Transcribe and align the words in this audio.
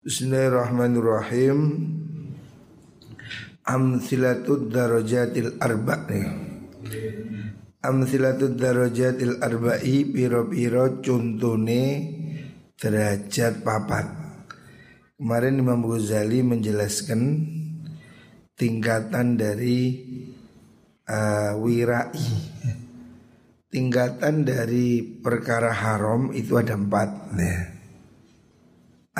Bismillahirrahmanirrahim. 0.00 1.58
Amsilatud 3.68 4.72
darajatil 4.72 5.60
arba' 5.60 6.08
nih 6.08 6.24
Amsilatud 7.84 8.56
darajatil 8.56 9.44
arba'i 9.44 10.08
Piro-piro 10.08 11.04
contone 11.04 11.84
derajat 12.80 13.60
papat. 13.60 14.08
Kemarin 15.20 15.60
Imam 15.60 15.84
Ghazali 15.84 16.48
menjelaskan 16.48 17.20
Tingkatan 18.56 19.36
dari 19.36 20.00
uh, 21.12 21.60
wirai. 21.60 22.24
Tingkatan 23.68 24.48
dari 24.48 25.04
perkara 25.20 25.76
haram 25.76 26.32
itu 26.32 26.56
ada 26.56 26.72
empat. 26.72 27.36
Nah 27.36 27.69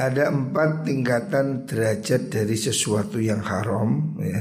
ada 0.01 0.33
empat 0.33 0.89
tingkatan 0.89 1.69
derajat 1.69 2.33
dari 2.33 2.57
sesuatu 2.57 3.21
yang 3.21 3.45
haram 3.45 4.17
ya. 4.17 4.41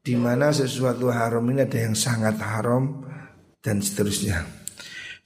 Di 0.00 0.16
mana 0.16 0.48
sesuatu 0.48 1.12
haram 1.12 1.44
ini 1.52 1.68
ada 1.68 1.76
yang 1.76 1.92
sangat 1.92 2.40
haram 2.40 3.04
dan 3.60 3.84
seterusnya. 3.84 4.48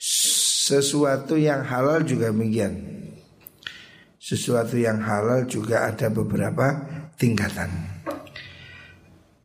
Sesuatu 0.02 1.38
yang 1.38 1.62
halal 1.62 2.02
juga 2.02 2.34
demikian. 2.34 2.74
Sesuatu 4.18 4.74
yang 4.74 4.98
halal 4.98 5.46
juga 5.46 5.86
ada 5.86 6.10
beberapa 6.10 6.82
tingkatan. 7.14 7.70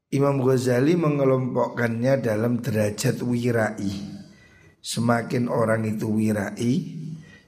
Imam 0.09 0.41
Ghazali 0.41 0.98
mengelompokkannya 0.98 2.23
dalam 2.23 2.63
derajat 2.63 3.21
wirai. 3.21 4.17
Semakin 4.81 5.51
orang 5.51 5.84
itu 5.84 6.07
wirai, 6.07 6.73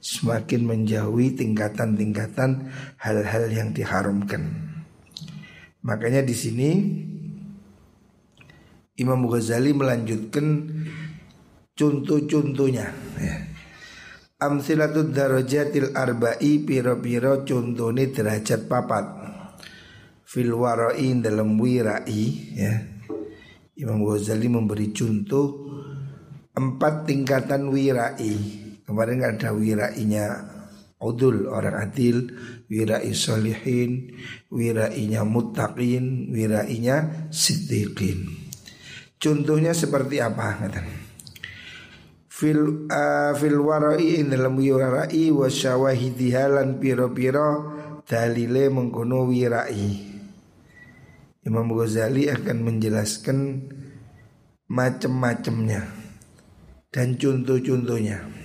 semakin 0.00 0.64
menjauhi 0.64 1.36
tingkatan-tingkatan 1.36 2.72
hal-hal 2.96 3.44
yang 3.52 3.76
diharamkan. 3.76 4.72
Makanya 5.84 6.24
di 6.24 6.36
sini 6.36 6.70
Imam 9.00 9.24
Ghazali 9.28 9.72
melanjutkan 9.72 10.68
contoh-contohnya 11.76 12.92
ya. 13.16 13.36
Amsilatud 14.40 15.12
darajatil 15.12 15.92
arba'i 15.92 16.64
piro-piro 16.64 17.44
contohnya 17.44 18.08
derajat 18.08 18.68
papat 18.72 19.04
Fil 20.24 20.52
wara'in 20.56 21.20
dalam 21.20 21.60
wirai 21.60 22.24
ya. 22.56 22.72
Imam 23.76 24.00
Ghazali 24.04 24.48
memberi 24.48 24.92
contoh 24.92 25.68
Empat 26.50 27.08
tingkatan 27.08 27.72
wirai 27.72 28.69
Kemarin 28.90 29.22
kan 29.22 29.38
ada 29.38 29.50
wirainya 29.54 30.26
Udul 30.98 31.46
orang 31.46 31.78
adil 31.78 32.26
Wirai 32.66 33.14
solihin 33.14 34.18
Wirainya 34.50 35.22
muttaqin 35.22 36.34
Wirainya 36.34 37.30
siddiqin. 37.30 38.50
Contohnya 39.14 39.70
seperti 39.70 40.18
apa? 40.18 40.58
Fil, 42.26 42.90
uh, 42.90 43.32
fil 43.38 43.62
warai 43.62 44.26
dalam 44.26 44.58
wirai 44.58 45.30
Wasyawahidi 45.30 46.34
halan 46.34 46.82
piro-piro 46.82 47.78
Dalile 48.02 48.74
mengkono 48.74 49.22
wirai. 49.30 49.86
Imam 51.46 51.70
Ghazali 51.78 52.26
akan 52.26 52.58
menjelaskan 52.58 53.38
Macam-macamnya 54.66 55.86
Dan 56.90 57.14
contoh-contohnya 57.14 58.39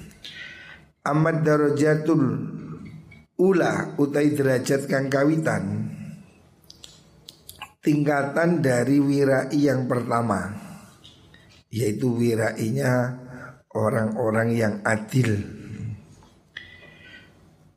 Amad 1.06 1.46
darajatul 1.46 2.26
ula 3.38 3.94
utai 4.02 4.34
derajat 4.34 4.90
kang 4.90 5.06
kawitan. 5.06 5.94
Tingkatan 7.86 8.66
dari 8.66 8.98
wirai 8.98 9.54
yang 9.54 9.86
pertama 9.86 10.66
yaitu 11.70 12.10
wirainya 12.16 13.22
orang-orang 13.76 14.50
yang 14.58 14.76
adil. 14.82 15.46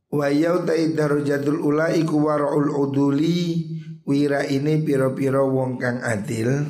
Wa 0.08 0.32
yautai 0.32 0.96
darajatul 0.96 1.60
ula 1.60 1.92
iku 1.92 2.24
waraul 2.24 2.72
uduli 2.72 3.68
wira 4.08 4.46
ini 4.48 4.80
piro-piro 4.80 5.52
wong 5.52 5.76
kang 5.76 6.00
adil. 6.00 6.64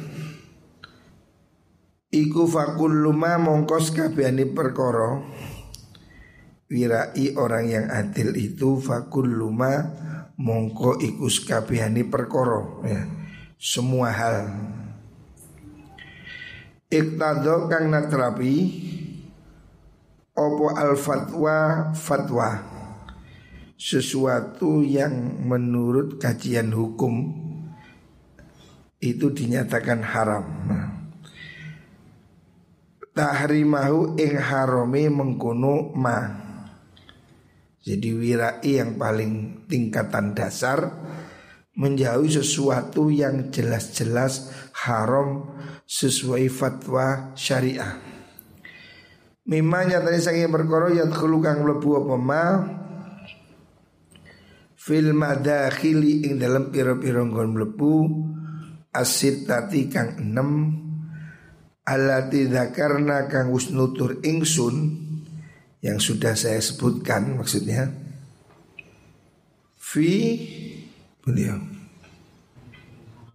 Iku 2.10 2.50
fakul 2.50 3.04
luma 3.04 3.38
mongkos 3.38 3.94
kabehane 3.94 4.50
perkara 4.50 5.22
wirai 6.68 7.32
orang 7.34 7.64
yang 7.68 7.86
adil 7.88 8.36
itu 8.36 8.76
fakul 8.76 9.24
luma 9.24 9.88
mongko 10.36 11.00
ikus 11.00 11.42
kabehani 11.42 12.04
perkoro 12.04 12.84
ya. 12.84 13.08
semua 13.56 14.12
hal 14.12 14.36
iktado 16.92 17.66
kang 17.72 17.88
natrapi 17.88 18.54
opo 20.36 20.76
al 20.76 20.94
fatwa 20.94 21.90
fatwa 21.96 22.50
sesuatu 23.78 24.84
yang 24.84 25.42
menurut 25.46 26.20
kajian 26.20 26.74
hukum 26.74 27.46
itu 28.98 29.30
dinyatakan 29.30 30.02
haram. 30.02 30.42
Nah, 30.66 30.86
tahrimahu 33.14 34.18
ing 34.18 34.34
harami 34.34 35.06
mengkuno 35.06 35.94
ma 35.94 36.47
jadi 37.88 38.08
wirai 38.12 38.68
yang 38.76 39.00
paling 39.00 39.64
tingkatan 39.64 40.36
dasar 40.36 40.92
menjauhi 41.72 42.28
sesuatu 42.28 43.08
yang 43.08 43.48
jelas-jelas 43.48 44.52
haram 44.84 45.56
sesuai 45.88 46.52
fatwa 46.52 47.32
syariah. 47.32 47.96
Mimanya 49.48 50.04
tadi 50.04 50.20
saya 50.20 50.44
berkoro 50.52 50.92
yang 50.92 51.08
kang 51.08 51.64
lebu 51.64 51.90
apa 52.04 52.16
ma 52.20 52.44
fil 54.76 55.16
madakhili 55.16 56.28
ing 56.28 56.36
dalam 56.36 56.68
piro-piro 56.68 57.24
nggon 57.24 57.56
mlebu 57.56 57.94
asit 58.92 59.48
tati 59.48 59.88
kang 59.88 60.20
enam 60.20 60.76
alati 61.88 62.52
dzakarna 62.52 63.24
kang 63.32 63.48
wis 63.48 63.72
nutur 63.72 64.20
ingsun 64.20 65.07
yang 65.88 65.96
sudah 65.96 66.36
saya 66.36 66.60
sebutkan 66.60 67.40
maksudnya. 67.40 67.88
Fi 69.80 70.12
beliau. 71.24 71.56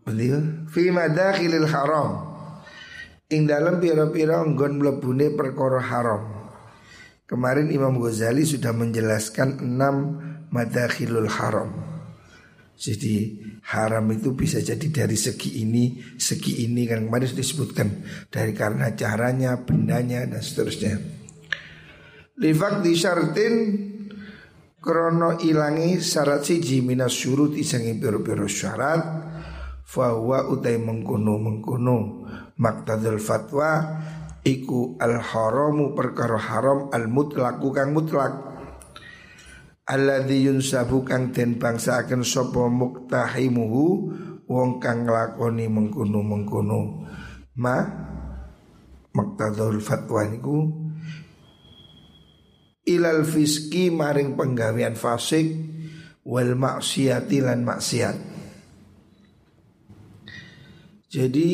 Beliau 0.06 0.70
fi 0.70 0.94
madakhilil 0.94 1.66
haram. 1.66 2.30
Ing 3.34 3.50
dalam 3.50 3.82
pira-pira 3.82 4.46
nggon 4.46 4.78
mlebune 4.78 5.34
perkara 5.34 5.82
haram. 5.82 6.22
Kemarin 7.26 7.74
Imam 7.74 7.98
Ghazali 7.98 8.46
sudah 8.46 8.70
menjelaskan 8.78 9.58
enam 9.58 10.22
madakhilul 10.54 11.26
haram. 11.26 11.74
Jadi 12.78 13.40
haram 13.74 14.06
itu 14.12 14.36
bisa 14.38 14.60
jadi 14.60 14.86
dari 14.92 15.18
segi 15.18 15.64
ini, 15.64 15.98
segi 16.20 16.68
ini 16.68 16.86
kan 16.86 17.08
kemarin 17.10 17.32
disebutkan. 17.34 17.88
Dari 18.30 18.52
karena 18.54 18.92
caranya, 18.94 19.58
bendanya 19.58 20.28
dan 20.30 20.44
seterusnya. 20.44 21.23
Lifak 22.34 22.82
di 22.82 22.98
syartin 22.98 23.56
Krono 24.84 25.40
ilangi 25.40 26.02
syarat 26.02 26.44
siji 26.44 26.84
minas 26.84 27.16
syurut 27.16 27.56
isangi 27.56 27.96
biru-biru 27.96 28.50
syarat. 28.50 29.00
Fahuwa 29.86 30.50
utai 30.50 30.82
mengkuno 30.82 31.38
mengkuno 31.38 32.26
Maktadul 32.58 33.22
fatwa 33.22 34.02
Iku 34.44 35.00
al 35.00 35.24
haramu 35.24 35.96
perkara 35.96 36.36
haram 36.36 36.92
al 36.92 37.08
mutlaku 37.08 37.72
kang 37.72 37.94
mutlak. 37.96 38.34
Alladhi 39.88 40.50
yunsabu 40.50 41.06
kang 41.06 41.32
den 41.32 41.62
bangsa 41.62 42.02
akan 42.02 42.26
sopo 42.26 42.66
muktahimuhu 42.66 43.86
Wong 44.50 44.82
kang 44.82 45.06
lakoni 45.06 45.70
mengkuno 45.70 46.20
mengkuno 46.26 46.82
Ma 47.62 47.78
Maktadul 49.14 49.78
fatwa 49.80 50.26
niku 50.26 50.83
ilal 52.84 53.24
fiski 53.24 53.88
maring 53.92 54.36
penggawean 54.36 54.96
fasik 55.00 55.56
wal 56.24 56.56
maksiati 56.56 57.38
lan 57.44 57.64
maksiat. 57.64 58.18
Jadi 61.14 61.50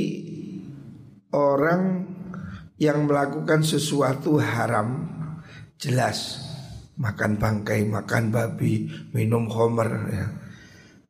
orang 1.35 2.07
yang 2.79 3.03
melakukan 3.05 3.59
sesuatu 3.59 4.39
haram 4.39 5.03
jelas 5.75 6.39
makan 6.99 7.39
bangkai, 7.39 7.87
makan 7.87 8.31
babi, 8.31 8.87
minum 9.11 9.47
homer 9.51 9.91
ya. 10.11 10.25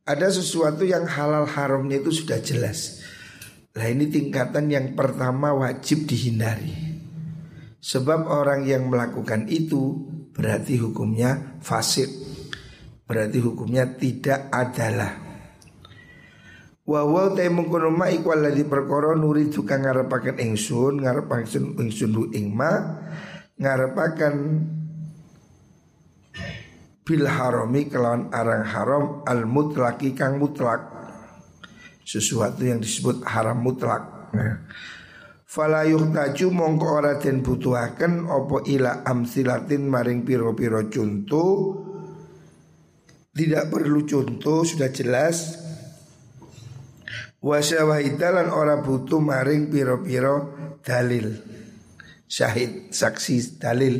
Ada 0.10 0.42
sesuatu 0.42 0.81
yang 0.86 1.06
halal 1.06 1.45
haramnya 1.45 2.01
itu 2.01 2.10
sudah 2.10 2.42
jelas. 2.42 3.06
Nah 3.77 3.86
ini 3.86 4.10
tingkatan 4.10 4.74
yang 4.74 4.98
pertama 4.98 5.54
wajib 5.54 6.10
dihindari. 6.10 6.74
Sebab 7.77 8.25
orang 8.25 8.66
yang 8.66 8.89
melakukan 8.89 9.45
itu 9.45 10.09
berarti 10.34 10.80
hukumnya 10.80 11.60
fasik. 11.60 12.10
Berarti 13.10 13.42
hukumnya 13.42 13.90
tidak 13.98 14.54
adalah. 14.54 15.30
Wa 16.90 17.06
wa 17.06 17.30
ta 17.34 17.46
mengkono 17.46 17.94
ma 17.94 18.10
iku 18.10 18.34
alladzi 18.34 18.66
perkara 18.66 19.14
nuri 19.14 19.54
tukang 19.54 19.86
ngarepaken 19.86 20.42
ingsun 20.42 21.06
ngarepaken 21.06 21.78
ingsun 21.78 22.12
hu 22.18 22.24
ing 22.34 22.50
ma 22.50 22.98
ngarepaken 23.62 24.36
bil 27.06 27.26
harami 27.30 27.86
kelawan 27.90 28.34
arang 28.34 28.66
haram 28.66 29.04
al 29.26 29.46
mutlaki 29.46 30.18
kang 30.18 30.42
mutlak. 30.42 30.81
Sesuatu 32.06 32.66
yang 32.66 32.81
disebut 32.81 33.22
haram 33.22 33.62
mutlak. 33.62 34.34
Nah. 34.34 34.66
Fala 35.50 35.81
yuhtaju 35.81 36.54
mongko 36.54 36.88
ora 36.94 37.18
den 37.18 37.42
butuhaken 37.42 38.30
opo 38.30 38.62
ila 38.69 39.01
amsilatin 39.01 39.90
maring 39.90 40.22
piro-piro 40.22 40.86
contoh 40.94 41.74
tidak 43.34 43.74
perlu 43.74 44.06
contoh 44.06 44.62
sudah 44.62 44.94
jelas. 44.94 45.57
Wasyawahidalan 47.42 48.54
ora 48.54 48.84
butuh 48.86 49.18
maring 49.18 49.74
piro-piro 49.74 50.36
dalil. 50.86 51.34
Syahid, 52.30 52.94
saksi, 52.94 53.57
dalil. 53.57 53.95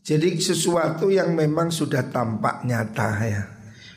Jadi 0.00 0.40
sesuatu 0.40 1.12
yang 1.12 1.36
memang 1.36 1.68
sudah 1.68 2.08
tampak 2.08 2.64
nyata 2.64 3.10
ya. 3.28 3.42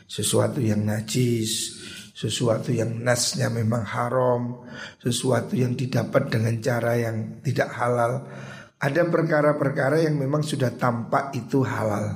Sesuatu 0.04 0.60
yang 0.60 0.84
najis 0.84 1.83
sesuatu 2.14 2.70
yang 2.70 3.02
nasnya 3.02 3.50
memang 3.50 3.82
haram, 3.82 4.62
sesuatu 5.02 5.58
yang 5.58 5.74
didapat 5.74 6.30
dengan 6.30 6.54
cara 6.62 6.94
yang 6.94 7.42
tidak 7.42 7.74
halal. 7.74 8.30
Ada 8.78 9.10
perkara-perkara 9.10 10.06
yang 10.06 10.14
memang 10.22 10.46
sudah 10.46 10.70
tampak 10.78 11.34
itu 11.34 11.66
halal. 11.66 12.14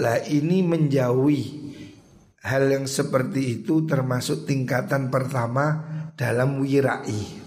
Lah 0.00 0.18
ini 0.26 0.64
menjauhi 0.64 1.44
hal 2.40 2.64
yang 2.72 2.88
seperti 2.88 3.60
itu 3.60 3.84
termasuk 3.84 4.48
tingkatan 4.48 5.12
pertama 5.12 5.84
dalam 6.16 6.64
wirai. 6.64 7.44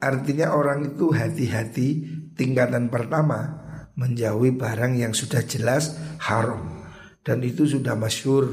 Artinya 0.00 0.56
orang 0.56 0.96
itu 0.96 1.12
hati-hati 1.12 1.88
tingkatan 2.34 2.88
pertama 2.88 3.60
menjauhi 4.00 4.56
barang 4.56 4.96
yang 4.96 5.12
sudah 5.12 5.44
jelas 5.44 5.92
haram 6.24 6.88
dan 7.20 7.44
itu 7.44 7.68
sudah 7.68 7.92
masyur 7.92 8.48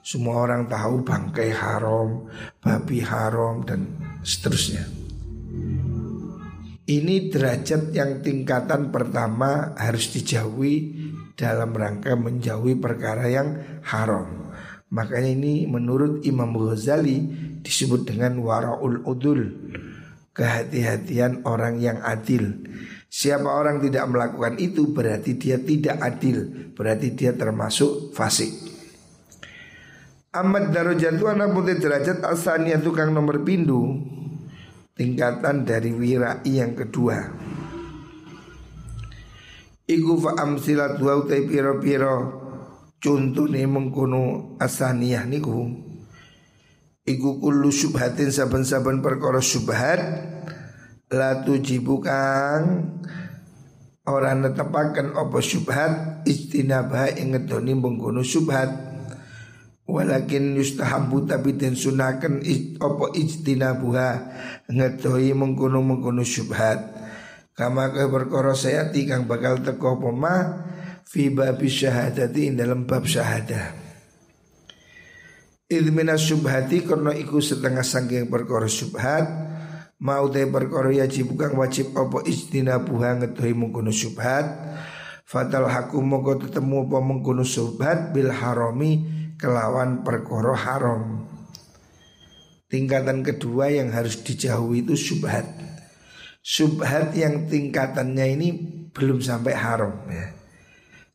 semua 0.00 0.48
orang 0.48 0.64
tahu 0.64 1.04
bangkai 1.04 1.52
haram, 1.52 2.24
babi 2.60 3.04
haram 3.04 3.60
dan 3.68 3.84
seterusnya. 4.24 4.88
Ini 6.90 7.30
derajat 7.30 7.94
yang 7.94 8.18
tingkatan 8.18 8.90
pertama 8.90 9.78
harus 9.78 10.10
dijauhi 10.10 10.98
dalam 11.38 11.70
rangka 11.70 12.18
menjauhi 12.18 12.74
perkara 12.80 13.30
yang 13.30 13.80
haram. 13.86 14.50
Makanya 14.90 15.30
ini 15.30 15.54
menurut 15.70 16.26
Imam 16.26 16.50
Ghazali 16.50 17.22
disebut 17.62 18.10
dengan 18.10 18.42
waraul 18.42 19.06
udul, 19.06 19.54
kehati-hatian 20.34 21.46
orang 21.46 21.78
yang 21.78 22.02
adil. 22.02 22.58
Siapa 23.06 23.46
orang 23.46 23.78
tidak 23.78 24.10
melakukan 24.10 24.58
itu 24.58 24.90
berarti 24.90 25.38
dia 25.38 25.62
tidak 25.62 25.94
adil, 26.02 26.70
berarti 26.74 27.14
dia 27.14 27.38
termasuk 27.38 28.10
fasik. 28.10 28.69
Amat 30.30 30.70
darajatu 30.70 31.26
anak 31.26 31.50
putih 31.50 31.82
derajat 31.82 32.22
asalnya 32.22 32.78
tukang 32.78 33.10
nomor 33.10 33.42
pindu. 33.42 33.98
Tingkatan 34.94 35.66
dari 35.66 35.90
wirai 35.90 36.46
yang 36.46 36.78
kedua. 36.78 37.18
Iku 39.90 40.12
fa 40.22 40.38
amsilat 40.38 41.02
wa 41.02 41.18
utai 41.18 41.50
piro 41.50 41.82
piro 41.82 42.16
nih 43.02 43.66
mengkono 43.66 44.54
asaniyah 44.62 45.26
niku. 45.26 45.66
Iku 47.02 47.42
kullu 47.42 47.74
subhatin 47.74 48.30
saben-saben 48.30 49.02
perkara 49.02 49.42
subhat 49.42 49.98
La 51.10 51.42
tujibu 51.42 51.98
kang 51.98 52.86
Orang 54.06 54.46
netepaken 54.46 55.18
opo 55.18 55.42
subhat 55.42 56.22
Istinabah 56.22 57.18
ingetoni 57.18 57.74
mengkono 57.74 58.22
subhat 58.22 58.89
Walakin 59.90 60.54
yustahabu 60.54 61.26
tapi 61.26 61.58
den 61.58 61.74
sunaken 61.74 62.38
opo 62.78 63.10
ijtinabuha 63.10 64.08
ngedoi 64.70 65.34
mengkono 65.34 65.82
mengkono 65.82 66.22
syubhat. 66.22 66.78
Kama 67.58 67.90
ke 67.90 68.06
perkara 68.06 68.54
saya 68.54 68.88
kang 68.88 69.26
bakal 69.26 69.60
teko 69.60 69.98
poma 69.98 70.64
fi 71.02 71.28
babi 71.28 71.66
syahadati 71.66 72.54
dalam 72.54 72.86
bab 72.86 73.02
syahadah. 73.04 73.74
Idmina 75.66 76.14
syubhati 76.14 76.86
karena 76.86 77.10
iku 77.14 77.42
setengah 77.42 77.82
sangking 77.82 78.30
perkara 78.30 78.70
syubhat 78.70 79.26
mau 80.00 80.24
te 80.32 80.46
perkara 80.48 80.88
yajib 80.94 81.36
kang 81.36 81.58
wajib 81.58 81.92
opo 81.98 82.22
ijtinabuha 82.22 83.26
ngedoi 83.26 83.52
mengkono 83.58 83.90
syubhat. 83.90 84.46
Fatal 85.30 85.70
hakum 85.70 86.10
moko 86.10 86.42
tetemu 86.42 86.90
apa 86.90 86.98
mengkono 86.98 87.46
syubhat 87.46 88.10
bil 88.10 88.34
harami 88.34 89.19
kelawan 89.40 90.04
perkoro 90.04 90.52
haram. 90.52 91.24
Tingkatan 92.70 93.26
kedua 93.26 93.72
yang 93.72 93.90
harus 93.90 94.20
dijauhi 94.20 94.86
itu 94.86 94.94
subhat. 94.94 95.48
Subhat 96.44 97.16
yang 97.16 97.48
tingkatannya 97.50 98.26
ini 98.36 98.48
belum 98.94 99.18
sampai 99.18 99.56
haram 99.56 100.06
ya. 100.06 100.36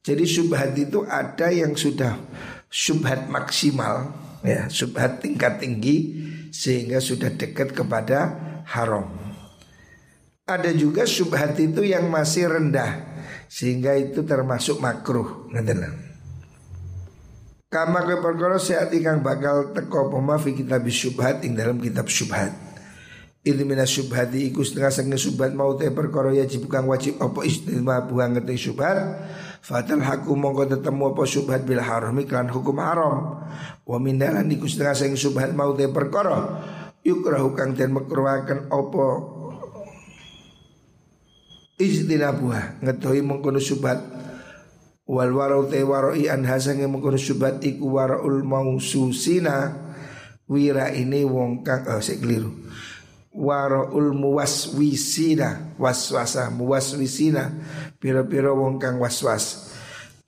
Jadi 0.06 0.26
subhat 0.28 0.76
itu 0.76 1.06
ada 1.08 1.50
yang 1.54 1.74
sudah 1.78 2.20
subhat 2.68 3.30
maksimal 3.32 4.12
ya, 4.44 4.68
subhat 4.68 5.24
tingkat 5.24 5.64
tinggi 5.64 6.28
sehingga 6.52 7.00
sudah 7.00 7.34
dekat 7.34 7.74
kepada 7.74 8.36
haram. 8.68 9.10
Ada 10.46 10.78
juga 10.78 11.10
subhat 11.10 11.58
itu 11.58 11.82
yang 11.82 12.06
masih 12.12 12.52
rendah 12.52 13.02
sehingga 13.50 13.98
itu 13.98 14.22
termasuk 14.22 14.78
makruh. 14.78 15.50
Nanti 15.50 15.74
Kama 17.70 18.06
ke 18.06 18.22
perkara 18.22 18.62
sehat 18.62 18.94
ikang 18.94 19.26
bakal 19.26 19.74
teko 19.74 20.14
poma 20.14 20.38
fi 20.38 20.54
kitab 20.54 20.86
syubhat 20.86 21.42
ing 21.42 21.58
dalam 21.58 21.82
kitab 21.82 22.06
syubhat. 22.06 22.54
Ini 23.46 23.62
minas 23.62 23.94
syubhati 23.94 24.50
iku 24.50 24.66
setengah 24.66 24.90
sengge 24.90 25.22
syubhat 25.22 25.54
mau 25.54 25.78
te 25.78 25.94
perkara 25.94 26.34
yajib 26.34 26.66
kang 26.66 26.90
wajib 26.90 27.22
apa 27.22 27.46
istimewa 27.46 28.02
buang 28.06 28.34
ngerti 28.34 28.70
syubhat. 28.70 28.98
Fatal 29.62 30.02
haku 30.02 30.34
mongko 30.34 30.66
tetemu 30.66 31.14
apa 31.14 31.24
syubhat 31.30 31.62
bil 31.62 31.82
haram 31.82 32.18
iklan 32.18 32.50
hukum 32.50 32.82
haram. 32.82 33.46
Wa 33.86 33.98
mindalan 34.02 34.50
iku 34.50 34.66
setengah 34.66 34.98
sengge 34.98 35.18
syubhat 35.22 35.54
mau 35.54 35.78
te 35.78 35.86
perkara 35.90 36.62
yukrahu 37.06 37.54
kang 37.54 37.78
den 37.78 37.94
mekruaken 37.94 38.66
apa 38.74 39.06
istinabuha 41.78 42.82
ngetahui 42.82 43.22
mengkono 43.22 43.62
syubhat 43.62 44.02
wal 45.06 45.32
warau 45.38 45.70
te 45.70 45.86
waroi 45.86 46.26
an 46.34 46.50
hasange 46.50 46.90
mengkono 46.90 47.18
syubhat 47.18 47.62
iku 47.62 47.98
waraul 47.98 48.42
maususina. 48.42 49.86
Wira 50.46 50.94
ini 50.94 51.26
wong 51.26 51.66
kang 51.66 51.90
oh 51.90 51.98
saya 51.98 52.22
keliru. 52.22 52.54
Waraul 53.34 54.14
muwaswisina 54.14 55.74
waswasa 55.82 56.54
muwaswisina. 56.54 57.50
Pira-pira 57.98 58.54
wong 58.54 58.78
kang 58.78 59.02
waswas. 59.02 59.74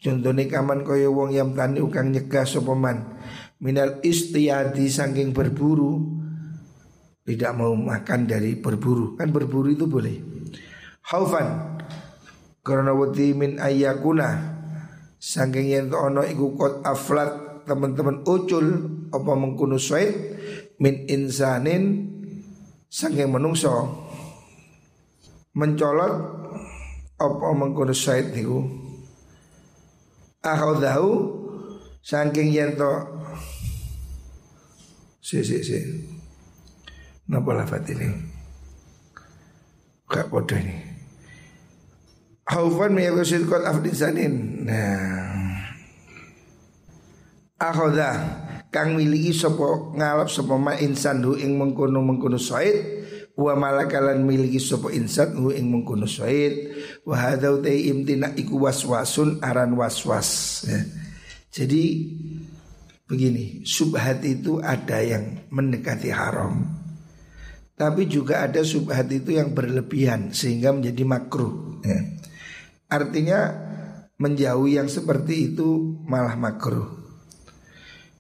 Contohnya 0.02 0.50
kaman 0.50 0.82
kaya 0.82 1.10
wong 1.10 1.38
yang 1.38 1.54
tani 1.54 1.82
ukang 1.82 2.10
nyegah 2.10 2.50
sopaman 2.50 3.18
minal 3.62 4.02
istiyadi 4.02 4.90
saking 4.90 5.38
berburu. 5.38 6.18
Tidak 7.22 7.52
mau 7.54 7.78
makan 7.78 8.26
dari 8.26 8.58
berburu. 8.58 9.14
Kan 9.20 9.30
berburu 9.30 9.70
itu 9.70 9.86
boleh. 9.86 10.18
Haufan 11.14 11.78
karena 12.66 12.90
wati 12.92 13.38
min 13.38 13.62
ayakuna 13.62 14.57
Saking 15.18 15.68
yen 15.74 15.90
ono 15.90 16.22
iku 16.22 16.54
kot 16.54 16.86
aflat 16.86 17.66
teman-teman 17.66 18.22
ucul 18.24 18.66
apa 19.10 19.32
mengkuno 19.34 19.82
suaid 19.82 20.14
min 20.78 21.10
insanin 21.10 22.06
saking 22.86 23.34
menungso 23.34 24.06
mencolot 25.58 26.14
apa 27.18 27.46
mengkuno 27.58 27.98
suaid 27.98 28.30
niku? 28.30 28.62
Akhadahu 30.46 31.10
saking 32.06 32.54
yen 32.54 32.78
to 32.78 32.94
si 35.18 35.42
si 35.42 35.66
si. 35.66 35.80
Napa 37.28 37.52
lafat 37.58 37.84
ini? 37.92 38.08
Gak 40.08 40.32
bodoh 40.32 40.56
ini 40.56 40.87
Haufan 42.48 42.96
meyakusid 42.96 43.44
kot 43.48 43.64
afdisanin 43.68 44.64
Nah. 44.68 45.36
Akhoda 47.58 48.12
Kang 48.68 49.00
miliki 49.00 49.32
sopo 49.32 49.96
ngalap 49.96 50.28
sopo 50.28 50.60
ma 50.60 50.76
insan 50.76 51.24
ing 51.40 51.56
mengkono 51.56 52.04
mengkono 52.04 52.36
soid 52.36 52.98
wa 53.38 53.54
malakalan 53.54 54.26
miliki 54.26 54.58
sopo 54.58 54.90
insan 54.90 55.38
hu 55.38 55.54
ing 55.54 55.70
mengkono 55.70 56.10
suaid 56.10 56.74
wa 57.06 57.16
hadau 57.16 57.62
te 57.62 57.70
imtina 57.70 58.34
iku 58.34 58.66
waswasun 58.66 59.40
aran 59.46 59.78
waswas. 59.78 60.62
Ya. 60.66 60.82
jadi 61.54 61.84
begini 63.06 63.64
subhat 63.64 64.26
itu 64.26 64.58
ada 64.60 65.00
yang 65.06 65.48
mendekati 65.54 66.10
haram. 66.10 66.66
Tapi 67.78 68.10
juga 68.10 68.42
ada 68.50 68.66
subhat 68.66 69.06
itu 69.14 69.38
yang 69.38 69.54
berlebihan 69.54 70.34
sehingga 70.34 70.74
menjadi 70.74 71.06
makruh. 71.06 71.78
Ya. 71.86 72.02
Artinya 72.88 73.54
menjauhi 74.18 74.82
yang 74.82 74.90
seperti 74.90 75.54
itu 75.54 76.00
malah 76.04 76.34
makruh 76.34 76.88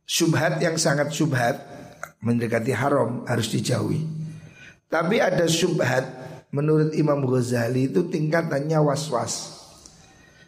subhat 0.05 0.61
yang 0.61 0.77
sangat 0.77 1.11
subhat 1.11 1.59
mendekati 2.21 2.71
haram 2.71 3.25
harus 3.25 3.49
dijauhi 3.51 4.17
tapi 4.87 5.19
ada 5.19 5.43
syubhat 5.51 6.27
menurut 6.55 6.95
Imam 6.95 7.27
Ghazali 7.27 7.91
itu 7.91 8.07
tingkatannya 8.07 8.79
was-was. 8.79 9.59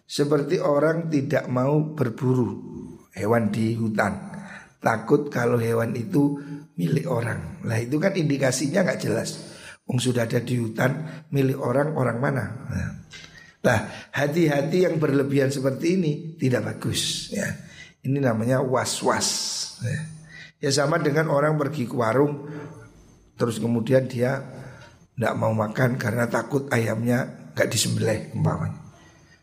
Seperti 0.10 0.58
orang 0.58 1.12
tidak 1.12 1.46
mau 1.52 1.94
berburu 1.94 2.56
hewan 3.14 3.52
di 3.54 3.78
hutan. 3.78 4.16
Takut 4.80 5.28
kalau 5.28 5.60
hewan 5.60 5.94
itu 5.94 6.40
milik 6.80 7.06
orang. 7.06 7.62
Lah 7.68 7.78
itu 7.78 8.00
kan 8.00 8.16
indikasinya 8.16 8.88
nggak 8.88 9.02
jelas. 9.04 9.38
Wong 9.86 10.00
sudah 10.00 10.24
ada 10.26 10.40
di 10.40 10.56
hutan 10.56 11.26
milik 11.30 11.60
orang 11.60 11.94
orang 11.94 12.18
mana? 12.18 12.46
Nah, 12.72 12.90
hati-hati 14.16 14.88
yang 14.88 14.96
berlebihan 14.98 15.51
seperti 15.51 16.00
ini 16.00 16.12
tidak 16.39 16.75
bagus 16.75 17.32
ya. 17.34 17.48
Ini 18.00 18.24
namanya 18.24 18.63
was-was. 18.63 19.28
Ya. 19.84 20.00
ya 20.63 20.70
sama 20.72 21.00
dengan 21.04 21.28
orang 21.28 21.60
pergi 21.60 21.84
ke 21.84 21.96
warung 21.96 22.48
Terus 23.39 23.56
kemudian 23.63 24.04
dia 24.12 24.44
tidak 25.16 25.34
mau 25.39 25.56
makan 25.56 25.96
karena 25.96 26.28
takut 26.28 26.68
ayamnya 26.75 27.51
gak 27.56 27.72
disembelih 27.72 28.36
umpamanya. 28.36 28.75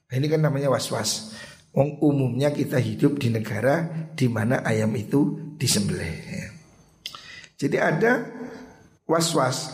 Nah, 0.06 0.14
ini 0.14 0.28
kan 0.28 0.44
namanya 0.44 0.68
was-was. 0.68 1.32
Wong 1.73 1.96
umumnya 2.04 2.52
kita 2.52 2.76
hidup 2.76 3.16
di 3.16 3.32
negara 3.32 3.88
di 4.12 4.28
mana 4.28 4.61
ayam 4.68 4.92
itu 4.92 5.56
disembelih. 5.56 6.14
Ya. 6.28 6.49
Jadi 7.56 7.76
ada 7.80 8.12
was-was. 9.08 9.73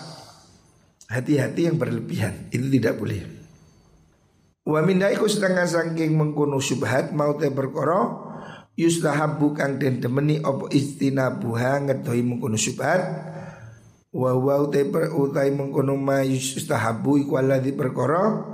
Hati-hati 1.10 1.68
yang 1.68 1.76
berlebihan 1.76 2.48
itu 2.54 2.72
tidak 2.78 2.96
boleh. 2.96 3.41
Wa 4.62 4.78
mindaiku 4.78 5.26
setengah 5.26 5.66
sangking 5.66 6.14
mengkuno 6.14 6.62
subhat 6.62 7.10
mau 7.10 7.34
te 7.34 7.50
berkoro 7.50 8.30
yustahabu 8.78 9.52
kang 9.58 9.82
den 9.82 9.98
demeni 9.98 10.38
opo 10.38 10.70
istinabuha 10.70 11.82
ngedoi 11.82 12.22
mengkuno 12.22 12.54
subhat 12.54 13.02
wa 14.12 14.30
wa 14.38 14.54
utai 14.62 14.86
per 14.86 15.10
utai 15.10 15.50
mengkono 15.50 15.98
ma 15.98 16.22
yustahabu 16.22 17.18
iku 17.18 17.42
alladzi 17.42 17.72
perkara 17.74 18.44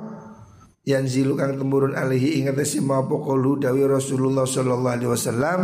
yang 0.89 1.05
zilu 1.05 1.37
kang 1.37 1.61
temurun 1.61 1.93
alihi 1.93 2.41
ingat 2.41 2.57
si 2.65 2.81
ma 2.81 3.05
pokolu 3.05 3.61
dawi 3.61 3.85
Rasulullah 3.85 4.49
sallallahu 4.49 4.95
alaihi 4.97 5.13
wasallam. 5.13 5.61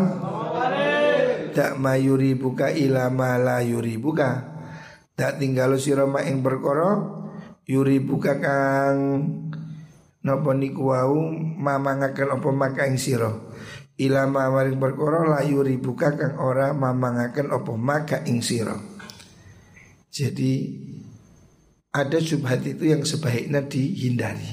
Tak 1.54 1.78
mayuri 1.78 2.34
buka 2.34 2.68
ila 2.74 3.08
ma 3.14 3.38
la 3.38 3.62
yuri 3.62 3.94
buka 3.94 4.52
tak 5.14 5.38
tinggal 5.38 5.78
sira 5.78 6.02
ma 6.02 6.20
ing 6.26 6.42
perkara 6.42 6.98
yuri 7.62 8.02
buka 8.02 8.42
kang 8.42 8.98
napa 10.24 10.56
niku 10.56 10.90
wau 10.90 11.28
mamangaken 11.60 12.40
apa 12.40 12.48
maka 12.50 12.88
ing 12.88 12.96
sira? 12.96 13.30
Ila 13.94 14.26
ma 14.26 14.50
maring 14.50 14.80
perkara 14.80 15.22
la 15.28 15.40
yuri 15.46 15.78
buka 15.78 16.18
kang 16.18 16.34
ora 16.42 16.74
mamangaken 16.74 17.52
apa 17.54 17.72
maka 17.78 18.26
ing 18.26 18.42
sira. 18.42 18.74
Jadi 20.10 20.52
ada 21.94 22.18
subhat 22.18 22.66
itu 22.66 22.90
yang 22.90 23.06
sebaiknya 23.06 23.70
dihindari 23.70 24.50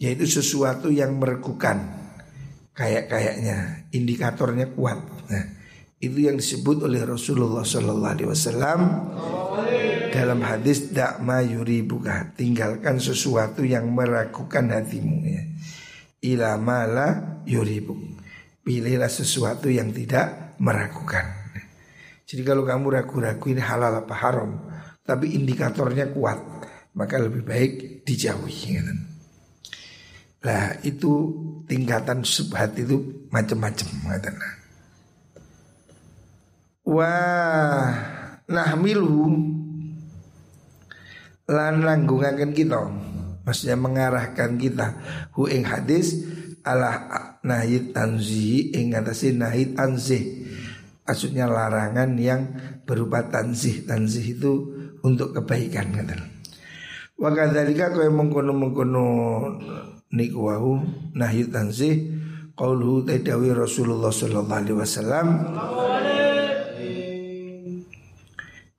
Yaitu 0.00 0.24
sesuatu 0.24 0.88
yang 0.88 1.20
merekukan 1.20 2.00
Kayak-kayaknya 2.72 3.88
Indikatornya 3.92 4.72
kuat. 4.72 5.00
Nah 5.28 5.44
itu 6.00 6.16
yang 6.16 6.40
disebut 6.40 6.88
oleh 6.88 7.04
Rasulullah 7.04 7.60
Sallallahu 7.60 8.12
Alaihi 8.16 8.30
Wasallam 8.32 8.80
dalam 10.10 10.42
hadis 10.42 10.90
dakma 10.90 11.42
yuri 11.42 11.86
buka 11.86 12.34
tinggalkan 12.34 12.98
sesuatu 12.98 13.62
yang 13.62 13.88
meragukan 13.90 14.70
hatimu 14.70 15.16
ya. 15.24 15.42
Ilamala 16.20 17.40
yuribu 17.48 17.96
pilihlah 18.60 19.08
sesuatu 19.08 19.72
yang 19.72 19.88
tidak 19.94 20.58
meragukan 20.60 21.40
jadi 22.30 22.46
kalau 22.46 22.62
kamu 22.62 22.94
ragu-ragu 22.94 23.42
ini 23.50 23.58
halal 23.58 24.06
apa 24.06 24.14
haram, 24.14 24.62
tapi 25.02 25.34
indikatornya 25.34 26.14
kuat, 26.14 26.38
maka 26.94 27.18
lebih 27.18 27.42
baik 27.42 28.06
dijauhi. 28.06 28.78
Gitu. 28.78 28.94
Lah 30.46 30.78
itu 30.86 31.10
tingkatan 31.66 32.22
subhat 32.22 32.78
itu 32.78 33.26
macam-macam. 33.34 33.88
Gitu. 33.90 34.30
Wah, 36.86 37.90
nahmilu 38.46 39.26
lan 41.50 41.82
langgungaken 41.82 42.54
kita. 42.54 42.78
Maksudnya 43.42 43.74
mengarahkan 43.74 44.54
kita. 44.54 44.94
Hu 45.34 45.50
ing 45.50 45.66
hadis 45.66 46.22
ala 46.62 47.10
nahid 47.42 47.90
tanzihi 47.90 48.78
ing 48.78 48.94
atase 48.94 49.34
nahid 49.34 49.74
anzih 49.74 50.46
maksudnya 51.02 51.50
larangan 51.50 52.14
yang 52.14 52.54
berupa 52.86 53.26
tanzih. 53.26 53.82
Tanzih 53.82 54.38
itu 54.38 54.52
untuk 55.02 55.34
kebaikan 55.34 55.90
kata 55.90 56.40
wa 57.20 57.28
kadzalika 57.36 57.92
kaya 57.92 58.08
mengkono-mengkono 58.08 59.06
niku 60.16 60.40
wau 60.48 60.80
nahyi 61.12 61.52
tanzih 61.52 62.16
qauluhu 62.56 63.04
tadawi 63.04 63.52
Rasulullah 63.52 64.08
sallallahu 64.08 64.56
alaihi 64.56 64.78
wasallam. 64.80 65.26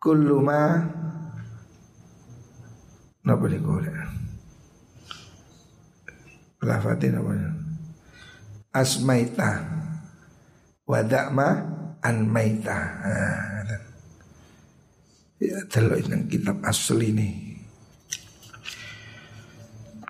Kullu 0.02 0.42
ma 0.42 0.82
napa 3.22 3.46
niku 3.50 3.82
Lafatin 6.62 7.18
apa 7.18 7.32
Asmaita 8.72 9.52
Wadakma 10.86 11.50
an 12.04 12.28
maita. 12.28 12.78
Ya 15.42 15.58
delok 15.72 16.06
nang 16.12 16.28
kitab 16.30 16.62
asli 16.62 17.16
ini. 17.16 17.30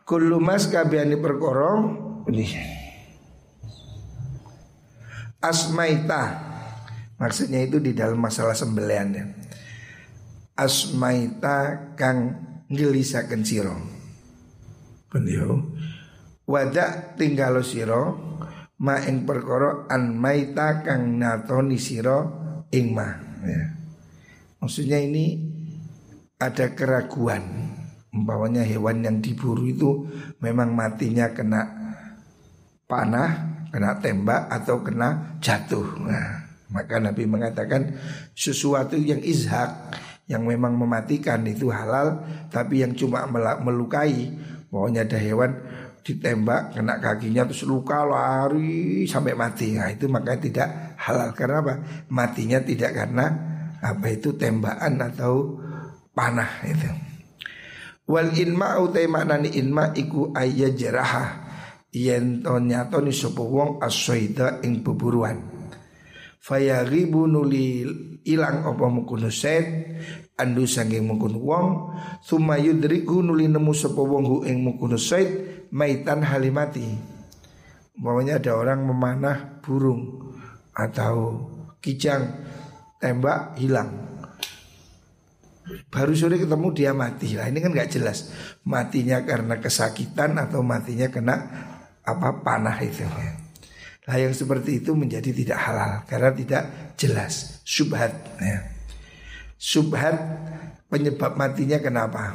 Kullu 0.03 0.43
mas 0.43 0.67
kabehane 0.67 1.15
perkara 1.21 1.79
ini. 2.27 2.49
Asmaita 5.39 6.51
Maksudnya 7.21 7.61
itu 7.61 7.77
di 7.77 7.93
dalam 7.93 8.17
masalah 8.17 8.57
sembelian 8.57 9.13
ya. 9.13 9.25
Asmaita 10.57 11.93
kang 11.93 12.33
ngelisaken 12.71 13.43
sira. 13.43 13.75
Pendio. 15.11 15.75
Wadak 16.47 17.19
tinggal 17.19 17.59
siro 17.61 18.17
ma 18.81 18.97
ing 19.03 19.27
perkara 19.27 19.85
an 19.91 20.15
maita 20.17 20.81
kang 20.81 21.19
natoni 21.19 21.77
sira 21.77 22.23
ing 22.71 22.95
ma 22.95 23.07
ya. 23.45 23.63
Maksudnya 24.63 24.97
ini 25.03 25.37
ada 26.41 26.73
keraguan 26.73 27.71
umpamanya 28.11 28.65
hewan 28.67 29.05
yang 29.05 29.17
diburu 29.23 29.63
itu 29.67 29.89
memang 30.43 30.75
matinya 30.75 31.31
kena 31.31 31.61
panah, 32.85 33.63
kena 33.71 33.97
tembak 34.03 34.51
atau 34.51 34.83
kena 34.83 35.39
jatuh. 35.39 35.95
Nah, 36.03 36.43
maka 36.75 36.99
Nabi 36.99 37.23
mengatakan 37.23 37.95
sesuatu 38.35 38.99
yang 38.99 39.23
izhak 39.23 39.95
yang 40.31 40.47
memang 40.47 40.79
mematikan 40.79 41.43
itu 41.43 41.67
halal 41.67 42.23
tapi 42.47 42.87
yang 42.87 42.95
cuma 42.95 43.27
melukai 43.59 44.31
pokoknya 44.71 45.03
ada 45.03 45.19
hewan 45.19 45.51
ditembak 46.01 46.73
kena 46.73 46.97
kakinya 46.97 47.45
terus 47.45 47.63
luka 47.65 48.01
lari 48.01 49.05
sampai 49.05 49.37
mati. 49.37 49.77
Nah, 49.77 49.89
itu 49.93 50.09
makanya 50.09 50.39
tidak 50.41 50.69
halal 50.97 51.29
karena 51.37 51.61
apa? 51.61 51.73
Matinya 52.09 52.59
tidak 52.61 52.91
karena 52.97 53.25
apa 53.81 54.05
itu 54.09 54.33
tembakan 54.33 54.93
atau 54.97 55.61
panah 56.13 56.65
itu. 56.65 56.89
Wal 58.09 58.33
inma 58.33 58.81
utai 58.81 59.05
maknani 59.05 59.55
inma 59.55 59.93
iku 59.93 60.33
ayya 60.33 60.73
jeraha 60.73 61.47
yen 61.93 62.41
to 62.41 62.57
nyatoni 62.57 63.13
sapa 63.13 63.39
wong 63.45 63.79
asoida 63.79 64.59
ing 64.65 64.81
beburuan. 64.81 65.37
Fayaghibu 66.41 67.29
nuli 67.29 67.85
ilang 68.25 68.65
apa 68.65 68.85
mungkunu 68.89 69.29
set 69.29 69.65
andu 70.41 70.65
sanging 70.65 71.05
mungkunu 71.05 71.39
wong 71.39 71.67
summa 72.25 72.57
yudriku 72.57 73.21
nuli 73.21 73.45
nemu 73.45 73.71
sapa 73.77 74.01
wong 74.01 74.23
hu 74.25 74.37
ing 74.49 74.65
mungkunu 74.65 74.97
set 74.97 75.29
maitan 75.69 76.25
halimati. 76.25 76.89
Umpamanya 77.95 78.41
ada 78.41 78.57
orang 78.57 78.81
memanah 78.81 79.61
burung 79.61 80.33
atau 80.73 81.45
kijang 81.77 82.27
tembak 82.97 83.61
hilang. 83.61 84.09
Baru 85.87 86.11
sore 86.17 86.41
ketemu 86.41 86.67
dia 86.73 86.91
mati 86.91 87.37
lah. 87.37 87.47
Ini 87.47 87.61
kan 87.61 87.71
nggak 87.71 87.91
jelas 87.93 88.33
matinya 88.65 89.21
karena 89.23 89.61
kesakitan 89.61 90.35
atau 90.35 90.65
matinya 90.65 91.07
kena 91.07 91.35
apa 92.01 92.41
panah 92.41 92.75
itu. 92.81 93.05
Nah 94.01 94.17
yang 94.17 94.33
seperti 94.33 94.81
itu 94.81 94.97
menjadi 94.97 95.29
tidak 95.31 95.59
halal 95.61 95.91
karena 96.09 96.31
tidak 96.33 96.63
jelas 96.97 97.61
subhat. 97.63 98.11
Ya. 98.41 98.80
Subhat 99.61 100.17
penyebab 100.89 101.37
matinya 101.37 101.77
kenapa? 101.77 102.33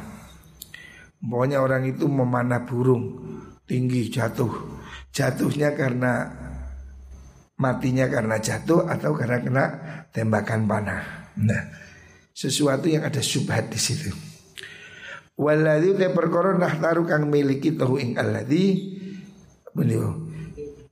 Pokoknya 1.19 1.59
orang 1.59 1.83
itu 1.83 2.07
memanah 2.07 2.63
burung 2.63 3.19
tinggi 3.67 4.07
jatuh. 4.07 4.79
Jatuhnya 5.11 5.75
karena 5.75 6.31
matinya 7.59 8.07
karena 8.07 8.39
jatuh 8.39 8.87
atau 8.87 9.11
karena 9.11 9.37
kena 9.43 9.65
tembakan 10.15 10.71
panah. 10.71 11.03
Nah, 11.35 11.67
sesuatu 12.31 12.87
yang 12.87 13.03
ada 13.03 13.19
syubhat 13.19 13.75
di 13.75 13.79
situ. 13.81 14.07
Waladhi 15.35 15.99
te 15.99 16.07
perkara 16.09 16.55
taruh 16.79 17.03
kang 17.03 17.27
miliki 17.27 17.75
tahu 17.75 17.99
ing 17.99 18.15
alladhi 18.15 18.97
beliau 19.75 20.26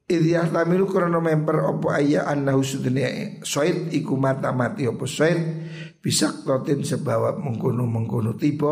Idh 0.06 0.38
yahtamilu 0.38 0.86
krono 0.86 1.18
member 1.18 1.66
opo 1.66 1.90
ayya 1.90 2.30
annahu 2.30 2.62
sudene 2.62 3.42
soid 3.42 3.90
iku 3.90 4.14
mata 4.14 4.54
mati 4.54 4.86
opo 4.86 5.10
soid 5.10 5.42
bisa 5.98 6.30
klotin 6.46 6.86
sebab 6.86 7.42
mengkono 7.42 7.90
mengkono 7.90 8.38
tipe 8.38 8.70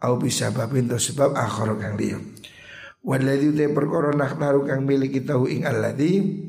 au 0.00 0.14
bisa 0.22 0.54
babin 0.54 0.86
to 0.86 0.94
sebab 0.94 1.34
akhir 1.34 1.74
kang 1.74 1.98
liya. 1.98 2.22
Waladhi 3.02 3.50
te 3.50 3.66
perkara 3.66 4.14
taruh 4.14 4.62
kang 4.62 4.86
miliki 4.86 5.26
tahu 5.26 5.50
ing 5.50 5.66
alladhi 5.66 6.46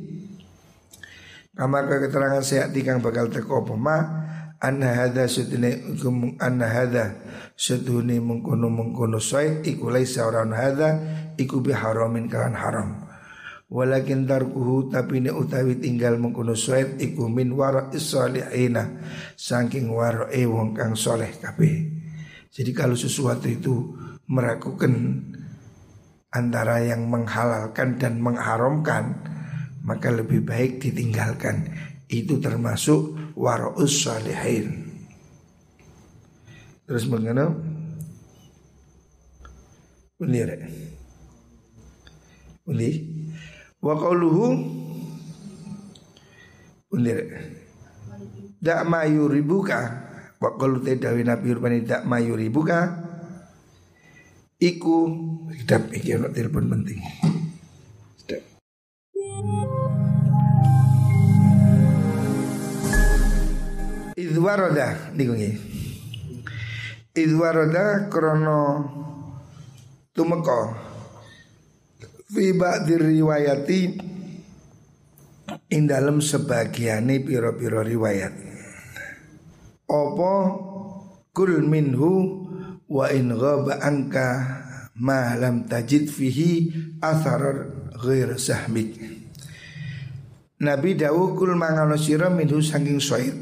Kama 1.52 1.84
keterangan 1.84 2.46
sehat 2.46 2.78
kang 2.86 3.02
bakal 3.02 3.26
teko 3.28 3.66
apa 3.66 3.74
ma 3.74 3.98
anna 4.62 5.02
hadza 5.02 5.26
sudune 5.26 5.98
anna 6.38 6.70
hadza 6.70 7.18
sudune 7.58 8.22
mengkono 8.22 8.70
mengkono 8.70 9.18
soy 9.18 9.66
iku 9.66 9.90
laisa 9.90 10.30
orang 10.30 10.54
hadza 10.54 10.90
iku 11.42 11.60
kan 12.30 12.54
haram 12.54 13.11
walakin 13.72 14.28
tarkuhu 14.28 14.92
tapi 14.92 15.24
ne 15.24 15.32
utawi 15.32 15.80
tinggal 15.80 16.20
mengkono 16.20 16.54
soy 16.60 17.00
iku 17.00 17.32
min 17.32 17.56
wara 17.56 17.88
salihina 17.96 19.00
saking 19.40 19.88
wara 19.88 20.28
e 20.28 20.44
wong 20.44 20.76
kang 20.76 20.92
soleh 20.94 21.32
kabeh 21.40 21.88
jadi 22.52 22.76
kalau 22.76 23.00
sesuatu 23.00 23.48
itu 23.48 23.96
meragukan 24.28 25.24
antara 26.36 26.84
yang 26.84 27.08
menghalalkan 27.08 27.96
dan 27.96 28.20
mengharamkan 28.20 29.32
maka 29.82 30.14
lebih 30.14 30.46
baik 30.46 30.82
ditinggalkan. 30.82 31.70
Itu 32.12 32.44
termasuk 32.44 33.34
wara'us 33.40 34.04
salihin. 34.04 34.92
Terus 36.86 37.08
mengenal 37.08 37.56
Ulir 40.20 40.54
Ulir 42.68 42.96
Wa 43.82 43.98
qawluhu 43.98 44.46
Ulir 46.94 47.20
Dak 48.62 48.86
ma 48.86 49.10
yuribuka 49.10 49.80
Wa 50.38 50.54
qawlu 50.54 50.86
tedawi 50.86 51.26
nabi 51.26 51.50
urmani 51.50 51.82
dak 51.82 52.06
ma 52.06 52.22
yuribuka 52.22 53.10
Iku 54.62 54.98
Hidup 55.52 55.90
iki 55.94 56.16
ono 56.16 56.30
telepon 56.30 56.70
penting. 56.70 57.02
Idwaroda 64.18 65.18
niku 65.18 65.34
nggih. 65.34 65.56
Idwaroda 67.18 68.08
krono 68.08 68.62
tumeka 70.14 70.91
fi 72.32 72.56
ba'di 72.56 72.96
riwayati 72.96 73.82
ing 75.68 75.84
dalem 75.84 76.24
sebagiane 76.24 77.20
pira-pira 77.20 77.84
riwayat. 77.84 78.34
Apa 79.92 80.34
kul 81.36 81.68
minhu 81.68 82.48
wa 82.88 83.12
in 83.12 83.36
ghaba 83.36 83.84
anka 83.84 84.28
ma 85.04 85.36
lam 85.36 85.68
tajid 85.68 86.08
fihi 86.08 86.72
athar 87.04 87.68
ghair 88.00 88.40
sahmik. 88.40 88.96
Nabi 90.64 90.96
dawuh 90.96 91.36
kul 91.36 91.60
mangano 91.60 92.00
sira 92.00 92.32
minhu 92.32 92.62
saking 92.62 93.02
soid 93.02 93.36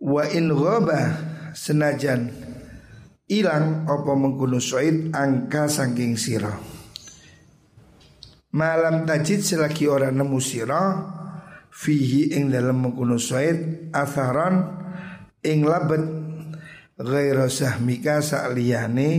Wa 0.00 0.26
in 0.28 0.52
ghaba 0.52 1.16
senajan 1.56 2.28
ilang 3.28 3.88
apa 3.88 4.12
mengkuno 4.12 4.60
soid 4.60 5.16
angka 5.16 5.68
saking 5.68 6.20
sira. 6.20 6.79
Malam 8.50 9.06
tajid 9.06 9.46
selagi 9.46 9.86
orang 9.86 10.18
nemu 10.18 10.38
sira 10.42 10.82
fihi 11.70 12.34
ing 12.34 12.50
dalam 12.50 12.82
mengkuno 12.82 13.14
soid 13.14 13.90
atharan 13.94 14.74
ing 15.46 15.62
labet 15.62 16.02
ghaira 16.98 17.46
sahmika 17.46 18.18
sa'liyane 18.18 19.10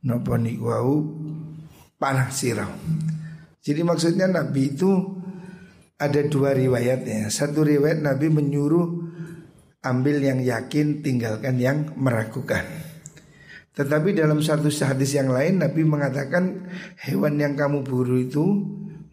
napa 0.00 0.40
niku 0.40 0.72
panah 2.00 2.32
sira. 2.32 2.64
Jadi 3.60 3.80
maksudnya 3.84 4.24
Nabi 4.24 4.72
itu 4.72 4.96
ada 6.00 6.24
dua 6.24 6.56
riwayatnya. 6.56 7.28
Satu 7.28 7.68
riwayat 7.68 8.00
Nabi 8.00 8.32
menyuruh 8.32 8.86
ambil 9.84 10.24
yang 10.24 10.40
yakin, 10.40 11.04
tinggalkan 11.04 11.60
yang 11.60 11.92
meragukan. 12.00 12.64
Tetapi 13.78 14.10
dalam 14.10 14.42
satu 14.42 14.66
hadis 14.66 15.14
yang 15.14 15.30
lain 15.30 15.62
Nabi 15.62 15.86
mengatakan 15.86 16.66
hewan 16.98 17.38
yang 17.38 17.54
kamu 17.54 17.86
buru 17.86 18.18
itu 18.18 18.42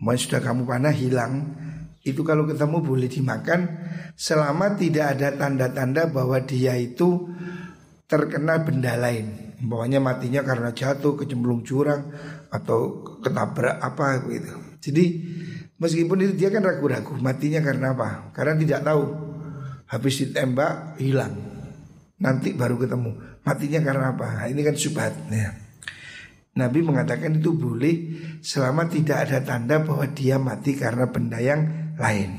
mau 0.02 0.18
sudah 0.18 0.42
kamu 0.42 0.66
panah 0.66 0.90
hilang 0.90 1.54
itu 2.02 2.26
kalau 2.26 2.50
ketemu 2.50 2.82
boleh 2.82 3.06
dimakan 3.06 3.70
selama 4.18 4.74
tidak 4.74 5.18
ada 5.18 5.38
tanda-tanda 5.38 6.10
bahwa 6.10 6.42
dia 6.42 6.74
itu 6.82 7.30
terkena 8.10 8.62
benda 8.66 8.98
lain. 8.98 9.58
Bawahnya 9.62 10.02
matinya 10.02 10.42
karena 10.42 10.74
jatuh 10.74 11.14
kecemplung 11.14 11.62
jurang 11.62 12.10
atau 12.50 13.06
ketabrak 13.22 13.78
apa 13.82 14.26
gitu. 14.30 14.54
Jadi 14.82 15.06
meskipun 15.78 16.26
itu 16.26 16.34
dia 16.42 16.50
kan 16.50 16.66
ragu-ragu 16.66 17.14
matinya 17.22 17.62
karena 17.62 17.94
apa? 17.94 18.34
Karena 18.34 18.58
tidak 18.58 18.82
tahu 18.82 19.04
Habis 19.86 20.26
ditembak 20.26 20.98
hilang 20.98 21.55
Nanti 22.16 22.56
baru 22.56 22.80
ketemu. 22.80 23.12
Matinya 23.44 23.80
karena 23.84 24.06
apa? 24.16 24.28
Nah, 24.40 24.48
ini 24.48 24.64
kan 24.64 24.76
subhat 24.80 25.14
ya. 25.28 25.52
Nabi 26.56 26.80
mengatakan 26.88 27.44
itu 27.44 27.52
boleh 27.52 27.96
Selama 28.40 28.88
tidak 28.88 29.28
ada 29.28 29.44
tanda 29.44 29.84
bahwa 29.84 30.08
dia 30.14 30.38
mati 30.38 30.78
karena 30.78 31.10
benda 31.10 31.42
yang 31.42 31.92
lain. 31.98 32.38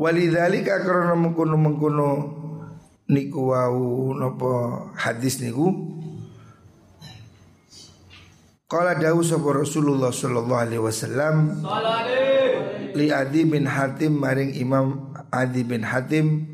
Walidhalika 0.00 0.80
karena 0.80 1.12
mengkuno 1.12 1.60
mengkuno 1.60 2.10
niku 3.12 3.52
wau 3.52 4.16
nopo 4.16 4.50
hadis 4.96 5.44
niku. 5.44 5.68
Kala 8.64 8.96
dawu 8.96 9.20
sapa 9.20 9.50
Rasulullah 9.52 10.08
sallallahu 10.08 10.62
alaihi 10.64 10.80
wasallam. 10.80 11.60
Li 12.96 13.12
Adi 13.12 13.44
bin 13.44 13.68
Hatim 13.68 14.24
maring 14.24 14.56
Imam 14.56 15.12
Adi 15.28 15.68
bin 15.68 15.84
Hatim 15.84 16.48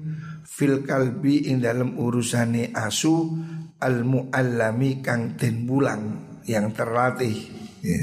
fil 0.56 0.80
kalbi 0.88 1.52
ing 1.52 1.60
dalam 1.60 2.00
urusane 2.00 2.72
asu 2.72 3.36
al 3.76 4.08
muallami 4.08 5.04
kang 5.04 5.36
den 5.36 5.68
bulang 5.68 6.16
yang 6.48 6.72
terlatih 6.72 7.36
ya. 7.84 8.00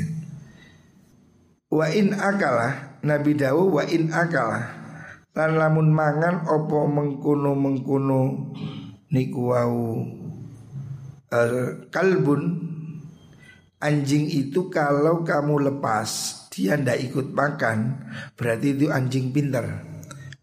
wa 1.73 1.89
in 1.89 2.13
akala 2.13 3.01
Nabi 3.01 3.33
Dawu 3.33 3.81
wa 3.81 3.83
in 3.89 4.13
akala 4.13 4.61
lan 5.33 5.57
lamun 5.57 5.89
mangan 5.89 6.45
opo 6.45 6.85
mengkuno 6.85 7.57
mengkuno 7.57 8.21
niku 9.09 9.41
wau 9.49 10.05
uh, 11.33 11.89
kalbun 11.89 12.69
anjing 13.81 14.29
itu 14.29 14.69
kalau 14.69 15.25
kamu 15.25 15.73
lepas 15.73 16.43
dia 16.53 16.77
ndak 16.77 17.01
ikut 17.09 17.33
makan, 17.33 17.97
berarti 18.37 18.77
itu 18.77 18.93
anjing 18.93 19.33
pintar. 19.33 19.81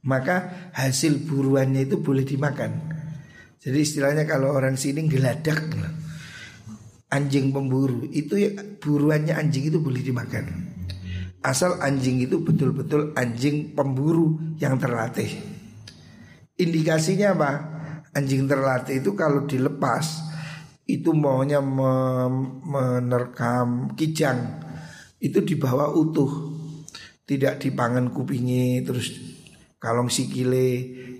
Maka 0.02 0.59
hasil 0.74 1.26
buruannya 1.26 1.86
itu 1.86 2.00
boleh 2.02 2.24
dimakan. 2.24 2.72
Jadi 3.60 3.78
istilahnya 3.80 4.24
kalau 4.24 4.56
orang 4.56 4.76
sini 4.80 5.04
geladak 5.04 5.60
anjing 7.10 7.52
pemburu 7.52 8.08
itu 8.08 8.38
ya, 8.38 8.50
buruannya 8.80 9.36
anjing 9.36 9.68
itu 9.68 9.78
boleh 9.82 10.00
dimakan. 10.00 10.46
Asal 11.40 11.80
anjing 11.80 12.20
itu 12.20 12.40
betul-betul 12.44 13.12
anjing 13.16 13.72
pemburu 13.76 14.56
yang 14.60 14.76
terlatih. 14.80 15.28
Indikasinya 16.60 17.32
apa? 17.36 17.50
Anjing 18.12 18.44
terlatih 18.48 19.00
itu 19.00 19.16
kalau 19.16 19.48
dilepas 19.48 20.30
itu 20.90 21.14
maunya 21.14 21.62
menerkam 22.66 23.94
kijang 23.94 24.58
itu 25.22 25.38
dibawa 25.46 25.94
utuh 25.94 26.50
tidak 27.22 27.62
dipangan 27.62 28.10
kupingi 28.10 28.82
terus 28.82 29.14
kalong 29.80 30.12
sikile 30.12 30.68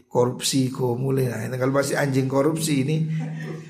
korupsi 0.05 0.69
kok 0.69 1.01
mulai 1.01 1.33
nah, 1.33 1.57
kalau 1.57 1.81
masih 1.81 1.97
anjing 1.97 2.29
korupsi 2.29 2.85
ini 2.85 2.97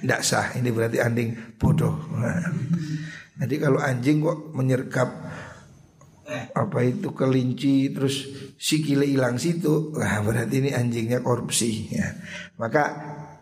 tidak 0.03 0.21
sah. 0.27 0.51
Ini 0.59 0.69
berarti 0.75 0.99
anjing 0.99 1.55
bodoh. 1.55 1.95
Nah, 2.11 2.43
jadi 3.45 3.55
kalau 3.63 3.79
anjing 3.79 4.19
kok 4.19 4.51
menyergap 4.51 5.09
apa 6.31 6.79
itu 6.87 7.11
kelinci 7.15 7.91
terus 7.91 8.31
sikile 8.55 9.03
hilang 9.03 9.35
situ 9.35 9.91
nah 9.99 10.23
berarti 10.23 10.63
ini 10.63 10.71
anjingnya 10.71 11.27
korupsi 11.27 11.91
ya. 11.91 12.07
maka 12.55 12.83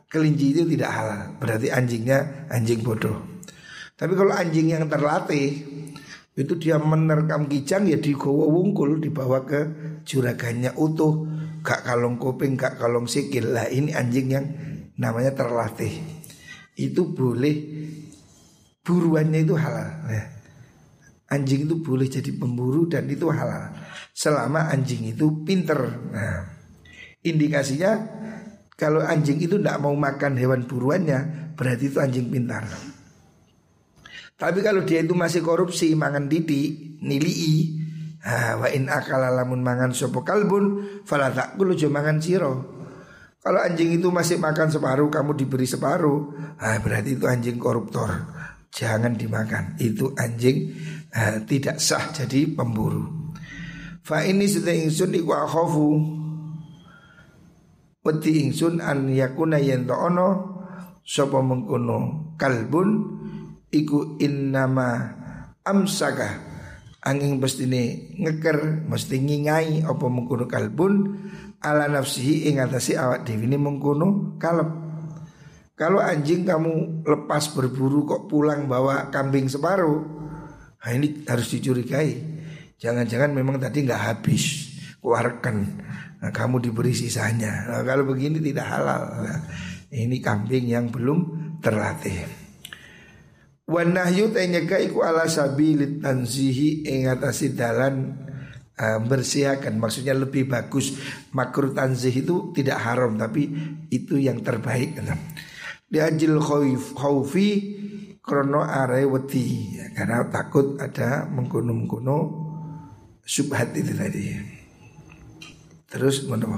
kelinci 0.09 0.57
itu 0.57 0.63
tidak 0.69 0.91
halal. 0.93 1.21
Berarti 1.41 1.69
anjingnya 1.73 2.49
anjing 2.53 2.81
bodoh. 2.85 3.41
Tapi 3.97 4.13
kalau 4.17 4.33
anjing 4.37 4.73
yang 4.73 4.85
terlatih 4.89 5.65
itu 6.39 6.55
dia 6.55 6.79
menerkam 6.79 7.51
kijang 7.51 7.91
ya 7.91 7.99
digowo 7.99 8.47
wungkul 8.47 9.03
dibawa 9.03 9.43
ke 9.43 9.61
juragannya 10.07 10.71
utuh 10.79 11.27
gak 11.63 11.87
kalong 11.87 12.17
kuping, 12.17 12.59
gak 12.59 12.79
kalong 12.79 13.07
sikil. 13.07 13.55
Lah 13.55 13.67
ini 13.69 13.95
anjing 13.95 14.27
yang 14.29 14.47
namanya 14.99 15.35
terlatih. 15.35 15.95
Itu 16.79 17.15
boleh 17.15 17.55
buruannya 18.83 19.41
itu 19.45 19.55
halal. 19.59 19.89
Ya. 20.09 20.25
Anjing 21.29 21.69
itu 21.69 21.77
boleh 21.85 22.09
jadi 22.09 22.33
pemburu 22.35 22.89
dan 22.89 23.05
itu 23.05 23.29
halal. 23.29 23.77
Selama 24.17 24.73
anjing 24.73 25.13
itu 25.13 25.45
pinter. 25.45 25.77
Nah, 26.09 26.49
indikasinya 27.21 28.01
kalau 28.79 29.05
anjing 29.05 29.43
itu 29.43 29.59
tidak 29.59 29.83
mau 29.83 29.93
makan 29.93 30.39
hewan 30.39 30.65
buruannya, 30.65 31.53
berarti 31.59 31.91
itu 31.91 31.99
anjing 31.99 32.31
pintar. 32.33 32.65
Tapi 34.39 34.63
kalau 34.63 34.87
dia 34.87 35.03
itu 35.03 35.19
masih 35.19 35.43
korupsi, 35.43 35.99
mangan 35.99 36.31
didi, 36.31 36.95
nilii, 37.03 37.78
Ha, 38.19 38.59
wa 38.59 38.67
in 38.75 38.91
akala 38.91 39.31
lamun 39.31 39.63
mangan 39.63 39.95
sopo 39.95 40.27
kalbun 40.27 40.83
fala 41.07 41.31
takulu 41.31 41.79
jo 41.79 41.87
mangan 41.87 42.19
siro. 42.19 42.53
Kalau 43.39 43.63
anjing 43.63 43.95
itu 43.95 44.11
masih 44.11 44.43
makan 44.43 44.69
separuh 44.75 45.07
kamu 45.09 45.39
diberi 45.39 45.65
separuh, 45.65 46.35
ha, 46.59 46.83
berarti 46.83 47.15
itu 47.15 47.25
anjing 47.31 47.57
koruptor. 47.57 48.11
Jangan 48.75 49.15
dimakan. 49.15 49.79
Itu 49.79 50.13
anjing 50.19 50.75
ha, 51.15 51.41
tidak 51.47 51.79
sah 51.79 52.11
jadi 52.11 52.51
pemburu. 52.53 53.19
Fa 54.09 54.25
ini 54.25 54.49
sudah 54.49 54.73
ingsun 54.73 55.13
iku 55.21 55.37
akhofu 55.37 55.89
Wedi 58.01 58.41
ingsun 58.41 58.81
an 58.81 59.05
yakuna 59.13 59.61
yen 59.61 59.85
ono 59.85 60.57
Sopo 61.05 61.45
mengkono 61.45 62.33
kalbun 62.41 62.89
Iku 63.69 64.17
innama 64.17 65.13
amsaka 65.61 66.41
angin 67.05 67.39
ini 67.39 68.15
ngeker 68.19 68.89
mesti 68.89 69.17
ngingai 69.23 69.87
apa 69.87 70.05
mengkono 70.07 70.51
kalbun. 70.51 70.95
Ala 71.59 71.91
nafsihi 71.91 72.47
ing 72.51 72.63
atase 72.63 72.95
awak 72.95 73.27
dhewe 73.27 73.47
ini 73.47 73.59
mengkono 73.59 74.39
kalep. 74.39 74.71
Kalau 75.79 76.03
anjing 76.03 76.43
kamu 76.43 77.07
lepas 77.07 77.55
berburu 77.55 78.03
kok 78.03 78.27
pulang 78.27 78.67
bawa 78.67 79.15
kambing 79.15 79.47
separuh 79.47 80.19
nah 80.79 80.91
ini 80.95 81.27
harus 81.27 81.51
dicurigai. 81.51 82.39
Jangan-jangan 82.79 83.35
memang 83.35 83.59
tadi 83.59 83.83
nggak 83.83 84.03
habis 84.15 84.71
keluarkan. 85.03 85.57
Nah, 86.19 86.31
kamu 86.31 86.63
diberi 86.63 86.95
sisanya. 86.95 87.67
Nah, 87.67 87.83
kalau 87.83 88.07
begini 88.07 88.39
tidak 88.39 88.67
halal. 88.71 89.03
Nah, 89.23 89.39
ini 89.91 90.23
kambing 90.23 90.67
yang 90.71 90.91
belum 90.91 91.19
terlatih 91.59 92.38
Wan 93.69 93.93
nahyu 93.93 94.33
tanyaka 94.33 94.81
iku 94.81 95.05
ala 95.05 95.29
sabilit 95.29 96.01
tanzihi 96.01 96.89
ing 96.89 97.05
dalan 97.53 98.17
uh, 98.81 98.97
bersihakan 99.05 99.77
maksudnya 99.77 100.17
lebih 100.17 100.49
bagus 100.49 100.97
makruh 101.37 101.77
tanzih 101.77 102.25
itu 102.25 102.49
tidak 102.57 102.81
haram 102.81 103.21
tapi 103.21 103.53
itu 103.93 104.17
yang 104.17 104.41
terbaik. 104.41 104.97
Diajil 105.85 106.41
khauf 106.41 106.97
khaufi 106.97 107.49
krono 108.25 108.65
are 108.65 109.05
wedi 109.05 109.77
ya, 109.77 109.93
karena 109.93 110.25
takut 110.33 110.81
ada 110.81 111.29
mengkuno-mengkuno 111.29 112.19
subhat 113.21 113.77
itu 113.77 113.93
tadi. 113.93 114.33
Terus 115.93 116.25
mana 116.25 116.57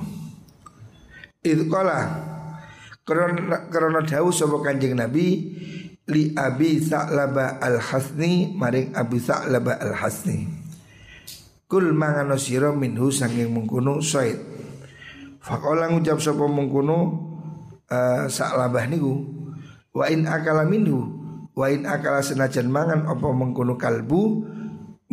itu 1.42 1.66
kala 1.66 1.98
krono 3.02 3.66
krono 3.66 3.98
dawu 4.06 4.30
sapa 4.30 4.62
kanjeng 4.62 4.94
nabi 4.94 5.26
li 6.10 6.34
Abi 6.34 6.82
Sa'laba 6.82 7.62
Al-Hasni 7.62 8.52
maring 8.58 8.92
Abi 8.92 9.22
Sa'laba 9.22 9.78
Al-Hasni. 9.78 10.44
Kul 11.70 11.94
mangano 11.94 12.34
sira 12.34 12.74
minhu 12.74 13.14
sanging 13.14 13.54
mengkono 13.54 14.02
Said. 14.02 14.36
Faqala 15.38 15.86
ngucap 15.88 16.18
sapa 16.18 16.44
mengkono 16.50 16.98
uh, 17.86 18.26
Sa'labah 18.26 18.90
niku 18.90 19.22
wa 19.94 20.04
in 20.10 20.26
akala 20.26 20.66
minhu 20.66 21.14
wa 21.54 21.70
in 21.70 21.86
akala 21.86 22.20
senajan 22.26 22.66
mangan 22.66 23.06
apa 23.06 23.30
mengkono 23.30 23.78
kalbu 23.78 24.22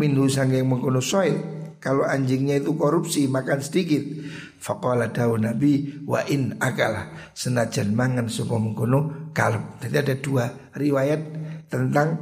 minhu 0.02 0.26
sanging 0.26 0.66
mengkono 0.66 0.98
Said. 0.98 1.38
Kalau 1.78 2.02
anjingnya 2.02 2.58
itu 2.58 2.74
korupsi 2.74 3.30
makan 3.30 3.62
sedikit 3.62 4.02
Faqala 4.58 5.14
dawu 5.14 5.38
Nabi 5.38 6.02
wa 6.04 6.26
in 6.26 6.58
akala 6.58 7.32
senajan 7.38 7.94
mangan 7.94 8.26
sapa 8.26 8.58
mengkono 8.58 9.30
kalb. 9.32 9.78
Jadi 9.80 9.96
ada 9.96 10.16
dua 10.18 10.46
riwayat 10.74 11.22
tentang 11.70 12.18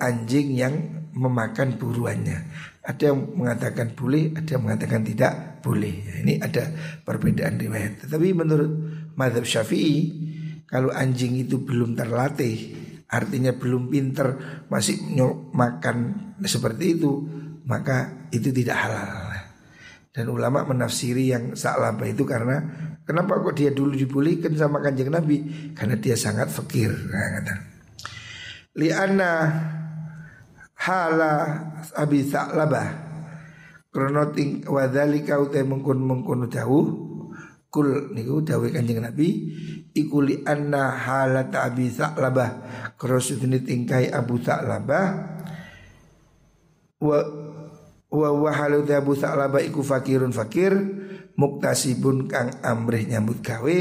anjing 0.00 0.56
yang 0.56 0.74
memakan 1.14 1.76
buruannya. 1.76 2.38
Ada 2.80 3.12
yang 3.12 3.36
mengatakan 3.36 3.92
boleh, 3.92 4.32
ada 4.34 4.56
yang 4.56 4.64
mengatakan 4.64 5.04
tidak 5.04 5.60
boleh. 5.60 5.94
Ya, 6.00 6.14
ini 6.24 6.34
ada 6.40 6.72
perbedaan 7.04 7.60
riwayat. 7.60 8.08
Tetapi 8.08 8.28
menurut 8.32 8.72
madhab 9.14 9.44
syafi'i 9.44 9.98
kalau 10.66 10.90
anjing 10.94 11.36
itu 11.36 11.60
belum 11.60 11.98
terlatih, 11.98 12.74
artinya 13.10 13.52
belum 13.54 13.90
pinter, 13.90 14.38
masih 14.70 15.02
makan 15.52 15.96
seperti 16.46 16.98
itu, 16.98 17.26
maka 17.66 18.26
itu 18.30 18.54
tidak 18.54 18.78
halal. 18.78 19.29
Dan 20.10 20.26
ulama 20.26 20.66
menafsiri 20.66 21.30
yang 21.30 21.54
saklaba 21.54 22.02
itu 22.02 22.26
karena 22.26 22.66
kenapa 23.06 23.38
kok 23.38 23.54
dia 23.54 23.70
dulu 23.70 23.94
dibolehkan 23.94 24.58
sama 24.58 24.82
kanjeng 24.82 25.14
Nabi? 25.14 25.70
Karena 25.70 25.94
dia 25.94 26.18
sangat 26.18 26.50
fakir. 26.50 26.90
Nah, 26.90 27.28
kata. 27.38 27.54
Liana 28.74 29.32
hala 30.74 31.34
abi 31.94 32.26
saklaba 32.26 32.84
kronoting 33.90 34.66
wadali 34.66 35.22
kau 35.26 35.50
te 35.50 35.62
mengkun 35.62 35.98
mengkun 36.02 36.46
jauh 36.50 36.86
kul 37.70 38.10
niku 38.10 38.42
dawe 38.42 38.66
kanjeng 38.70 39.02
Nabi 39.02 39.28
iku 39.94 40.22
li 40.22 40.42
anna 40.42 40.90
halat 40.90 41.54
abi 41.54 41.86
saklaba 41.90 42.66
krosudini 42.98 43.62
tingkai 43.62 44.10
Abu 44.10 44.42
Saklabah 44.42 45.06
wa 47.00 47.18
wa 48.10 48.28
wa 48.34 48.50
halu 48.50 48.82
Abu 48.90 49.14
Sa'laba 49.14 49.62
iku 49.62 49.86
fakirun 49.86 50.34
fakir 50.34 50.74
muktasibun 51.38 52.26
kang 52.26 52.58
amrih 52.60 53.06
nyambut 53.06 53.40
gawe 53.40 53.78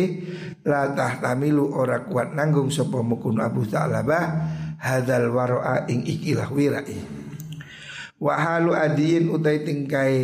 la 0.64 0.94
tahtamilu 0.94 1.74
ora 1.74 2.06
kuat 2.06 2.38
nanggung 2.38 2.70
sapa 2.70 3.02
mukun 3.02 3.42
Abu 3.42 3.66
Sa'laba 3.66 4.48
hadzal 4.80 5.34
waraa 5.34 5.90
ing 5.90 6.06
ikilah 6.06 6.48
wirai. 6.54 7.20
Wa 8.22 8.36
halu 8.38 8.78
adiin 8.78 9.34
utai 9.34 9.66
tingkai 9.66 10.16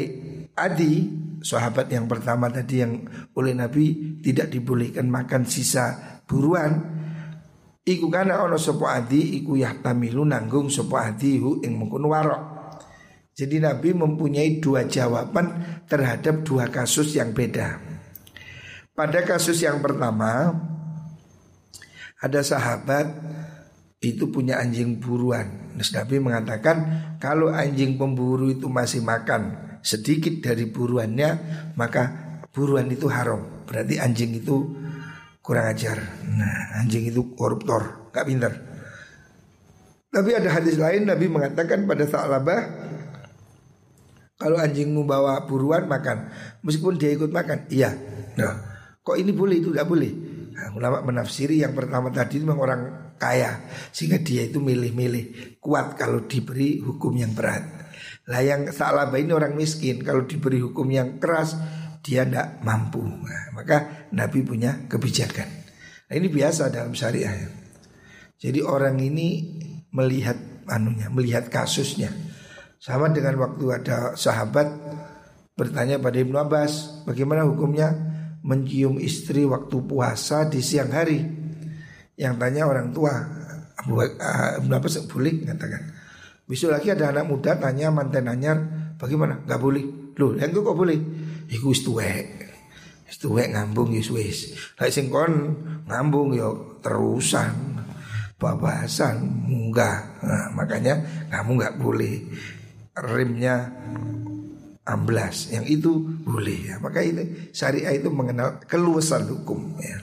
adi 0.53 0.93
sahabat 1.41 1.89
yang 1.91 2.05
pertama 2.05 2.47
tadi 2.47 2.83
yang 2.83 3.03
oleh 3.35 3.57
Nabi 3.57 4.17
tidak 4.21 4.53
dibolehkan 4.53 5.09
makan 5.09 5.49
sisa 5.49 6.21
buruan. 6.29 6.93
Iku 7.85 8.09
kana 8.09 8.41
ono 8.41 8.57
sapa 8.57 8.97
adi 8.97 9.37
iku 9.41 9.57
yahtamilu 9.57 10.25
nanggung 10.25 10.73
sapa 10.73 11.13
adi 11.13 11.37
hu 11.37 11.61
ing 11.61 11.77
mukun 11.77 12.05
warok 12.09 12.54
jadi 13.35 13.59
Nabi 13.59 13.91
mempunyai 13.91 14.63
dua 14.63 14.87
jawaban 14.87 15.59
terhadap 15.91 16.47
dua 16.47 16.71
kasus 16.71 17.19
yang 17.19 17.35
beda. 17.35 17.83
Pada 18.95 19.27
kasus 19.27 19.59
yang 19.59 19.83
pertama 19.83 20.55
ada 22.23 22.39
sahabat 22.39 23.11
itu 23.99 24.31
punya 24.31 24.63
anjing 24.63 25.03
buruan. 25.03 25.75
Terus 25.75 25.91
Nabi 25.91 26.15
mengatakan 26.23 26.77
kalau 27.19 27.51
anjing 27.51 27.99
pemburu 27.99 28.47
itu 28.55 28.71
masih 28.71 29.03
makan 29.03 29.51
sedikit 29.83 30.39
dari 30.39 30.71
buruannya 30.71 31.29
maka 31.75 32.03
buruan 32.55 32.87
itu 32.87 33.11
haram. 33.11 33.67
Berarti 33.67 33.99
anjing 33.99 34.31
itu 34.39 34.63
kurang 35.43 35.75
ajar. 35.75 35.99
Nah, 36.23 36.79
anjing 36.79 37.11
itu 37.11 37.35
koruptor, 37.35 38.09
gak 38.15 38.31
pintar. 38.31 38.63
Tapi 40.07 40.31
ada 40.31 40.47
hadis 40.55 40.79
lain 40.79 41.11
Nabi 41.11 41.27
mengatakan 41.27 41.83
pada 41.83 42.07
Sa'labah 42.07 42.94
kalau 44.35 44.59
anjingmu 44.59 45.07
bawa 45.07 45.47
buruan 45.47 45.87
makan, 45.87 46.31
meskipun 46.59 46.99
dia 46.99 47.15
ikut 47.15 47.31
makan, 47.31 47.71
iya. 47.71 47.95
Nah, 48.35 48.53
kok 48.99 49.15
ini 49.15 49.31
boleh 49.31 49.63
itu 49.63 49.71
tidak 49.71 49.87
boleh? 49.87 50.11
Nah, 50.55 50.71
ulama 50.75 51.03
menafsiri 51.03 51.59
yang 51.63 51.75
pertama 51.75 52.11
tadi 52.11 52.39
memang 52.39 52.59
orang 52.59 52.81
kaya 53.15 53.63
sehingga 53.91 54.19
dia 54.19 54.47
itu 54.47 54.59
milih-milih 54.59 55.59
kuat 55.59 55.95
kalau 55.95 56.27
diberi 56.27 56.79
hukum 56.79 57.15
yang 57.15 57.35
berat. 57.35 57.63
Lah 58.27 58.41
yang 58.43 58.67
salah 58.71 59.07
ini 59.15 59.31
orang 59.31 59.55
miskin 59.55 60.03
kalau 60.03 60.23
diberi 60.23 60.59
hukum 60.59 60.87
yang 60.91 61.19
keras 61.19 61.55
dia 62.03 62.23
tidak 62.23 62.63
mampu. 62.63 63.03
Nah, 63.03 63.55
maka 63.55 64.07
Nabi 64.15 64.43
punya 64.43 64.87
kebijakan. 64.87 65.47
Nah, 66.11 66.13
ini 66.15 66.27
biasa 66.31 66.71
dalam 66.71 66.95
syariah. 66.95 67.51
Jadi 68.35 68.59
orang 68.59 68.99
ini 68.99 69.59
melihat 69.95 70.35
anunya, 70.67 71.07
melihat 71.07 71.47
kasusnya. 71.47 72.11
Sama 72.85 73.09
dengan 73.09 73.33
waktu 73.41 73.81
ada 73.81 74.13
sahabat 74.13 74.69
bertanya 75.57 75.97
pada 75.97 76.21
Ibnu 76.21 76.37
Abbas, 76.37 77.01
bagaimana 77.09 77.41
hukumnya 77.41 77.89
mencium 78.45 79.01
istri 79.01 79.41
waktu 79.41 79.81
puasa 79.89 80.45
di 80.45 80.61
siang 80.61 80.93
hari? 80.93 81.17
Yang 82.13 82.33
tanya 82.37 82.69
orang 82.69 82.93
tua, 82.93 83.09
uh, 83.89 84.61
Ibnu 84.61 84.69
Abbas 84.69 85.01
boleh 85.09 85.49
katakan. 85.49 85.81
Besok 86.45 86.77
lagi 86.77 86.93
ada 86.93 87.09
anak 87.09 87.25
muda 87.25 87.57
tanya 87.57 87.89
mantan 87.89 88.29
anyar, 88.29 88.61
bagaimana? 89.01 89.41
Gak 89.49 89.57
boleh. 89.57 90.13
Loh, 90.21 90.37
yang 90.37 90.53
kok 90.53 90.77
boleh? 90.77 90.99
Iku 91.49 91.73
wis 91.73 91.81
tuwek. 91.81 92.25
Wis 93.09 93.17
tuwek 93.17 93.49
ngambung 93.49 93.97
wis. 93.97 94.53
Lah 94.77 94.85
kon 95.09 95.33
ngambung 95.89 96.37
yo 96.37 96.77
terusan. 96.85 97.81
Babasan 98.37 99.25
munggah. 99.25 100.21
Nah, 100.21 100.53
makanya 100.53 101.01
kamu 101.33 101.51
nggak 101.57 101.75
boleh 101.81 102.15
rimnya 102.95 103.71
amblas. 104.85 105.51
Yang 105.51 105.65
itu 105.81 105.91
boleh 106.23 106.59
ya. 106.71 106.75
Maka 106.79 107.01
ini 107.03 107.51
syariah 107.51 107.97
itu 107.97 108.07
mengenal 108.13 108.61
keluasan 108.63 109.27
hukum 109.27 109.75
ya. 109.81 109.99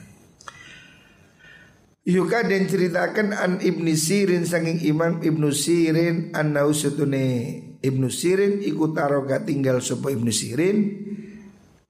Yuka 2.03 2.43
dan 2.43 2.67
ceritakan 2.67 3.31
an 3.31 3.51
ibni 3.63 3.95
Sirin 3.95 4.43
sanging 4.43 4.83
Imam 4.83 5.23
ibnu 5.23 5.55
Sirin 5.55 6.35
an 6.35 6.51
nausutune 6.51 7.55
ibnu 7.79 8.11
Sirin 8.11 8.59
ikut 8.59 8.91
taroga 8.91 9.39
tinggal 9.47 9.79
sopo 9.79 10.11
ibnu 10.11 10.27
Sirin 10.27 10.77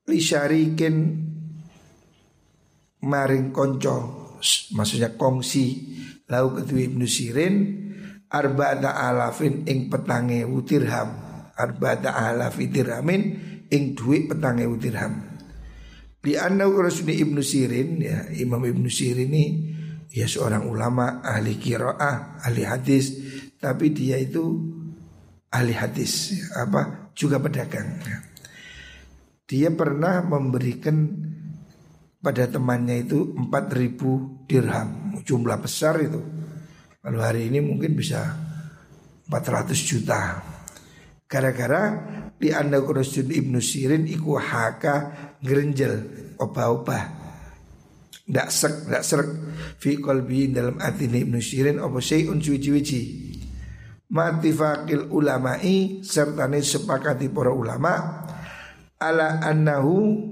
li 0.05 0.19
syarikin 0.21 1.17
maring 3.01 3.49
konco 3.49 4.37
maksudnya 4.77 5.17
kongsi 5.17 5.65
lau 6.29 6.61
ketui 6.61 6.93
ibnu 6.93 7.09
Sirin 7.09 7.53
arba'ata 8.33 8.97
alafin 8.97 9.61
ing 9.69 9.93
petange 9.93 10.41
dirham 10.65 11.09
arba'ata 11.53 12.09
alafi 12.33 12.65
dirhamin 12.65 13.21
ing 13.69 13.93
duit 13.93 14.25
petange 14.25 14.65
dirham 14.81 15.37
di 16.17 16.33
anna 16.33 16.65
Rasul 16.65 17.13
Ibnu 17.13 17.45
Sirin 17.45 18.01
ya 18.01 18.25
Imam 18.33 18.65
Ibnu 18.65 18.89
Sirin 18.89 19.29
ini 19.29 19.45
ya 20.09 20.25
seorang 20.25 20.65
ulama 20.65 21.21
ahli 21.21 21.61
kiroah 21.61 22.41
ahli 22.41 22.65
hadis 22.65 23.13
tapi 23.61 23.93
dia 23.93 24.17
itu 24.17 24.41
ahli 25.53 25.77
hadis 25.77 26.33
apa 26.57 27.13
juga 27.13 27.37
pedagang 27.37 28.01
ya. 28.01 28.17
dia 29.45 29.69
pernah 29.69 30.25
memberikan 30.25 31.11
pada 32.23 32.47
temannya 32.47 33.03
itu 33.03 33.35
4000 33.35 34.47
dirham 34.47 34.89
jumlah 35.27 35.59
besar 35.59 35.99
itu 36.01 36.42
kalau 37.03 37.19
hari 37.19 37.51
ini 37.51 37.59
mungkin 37.59 37.99
bisa 37.99 38.23
400 39.27 39.75
juta. 39.75 40.39
Gara-gara 41.27 41.99
di 42.39 42.55
anda 42.55 42.79
kurosun 42.79 43.27
ibnu 43.27 43.59
Sirin 43.59 44.07
iku 44.07 44.39
haka 44.39 45.11
gerenjel 45.43 45.99
opa-opa. 46.39 47.19
Ndak 48.23 48.47
sek, 48.47 48.87
ndak 48.87 49.03
serek 49.03 49.29
fi 49.83 49.99
kolbi 49.99 50.55
dalam 50.55 50.79
hati 50.79 51.11
ibnu 51.11 51.43
Sirin 51.43 51.83
apa 51.83 51.99
syai'un 51.99 52.39
cuci-cuci. 52.39 53.01
Matifakil 54.07 55.11
ulama'i 55.11 56.05
serta 56.07 56.47
sepakati 56.47 57.27
para 57.27 57.51
ulama 57.51 58.23
ala 58.95 59.43
annahu 59.43 60.23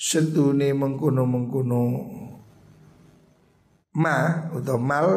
setune 0.00 0.72
mengkuno 0.72 1.28
mengkuno 1.28 1.82
ma 3.98 4.48
atau 4.48 4.78
mal 4.80 5.08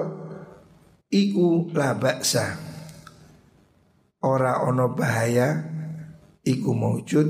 iku 1.15 1.71
la 1.71 1.95
baksa 1.95 2.59
ora 4.27 4.67
ono 4.67 4.91
bahaya 4.91 5.63
iku 6.43 6.75
maujud 6.75 7.27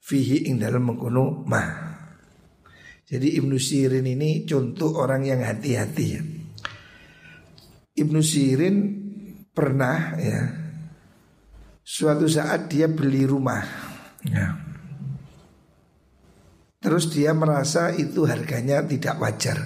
fihi 0.00 0.48
ing 0.48 0.56
dalam 0.56 0.88
mengkono 0.88 1.44
ma 1.44 1.84
jadi 3.04 3.36
Ibnu 3.36 3.60
Sirin 3.60 4.08
ini 4.08 4.48
contoh 4.48 4.96
orang 4.96 5.28
yang 5.28 5.44
hati-hati 5.44 6.06
ya. 6.08 6.22
Ibnu 8.00 8.20
Sirin 8.24 8.76
pernah 9.52 10.16
ya 10.18 10.40
suatu 11.84 12.24
saat 12.24 12.72
dia 12.72 12.88
beli 12.88 13.28
rumah 13.28 13.62
ya. 14.24 14.56
Terus 16.80 17.12
dia 17.12 17.32
merasa 17.32 17.92
itu 17.92 18.28
harganya 18.28 18.84
tidak 18.84 19.16
wajar 19.20 19.56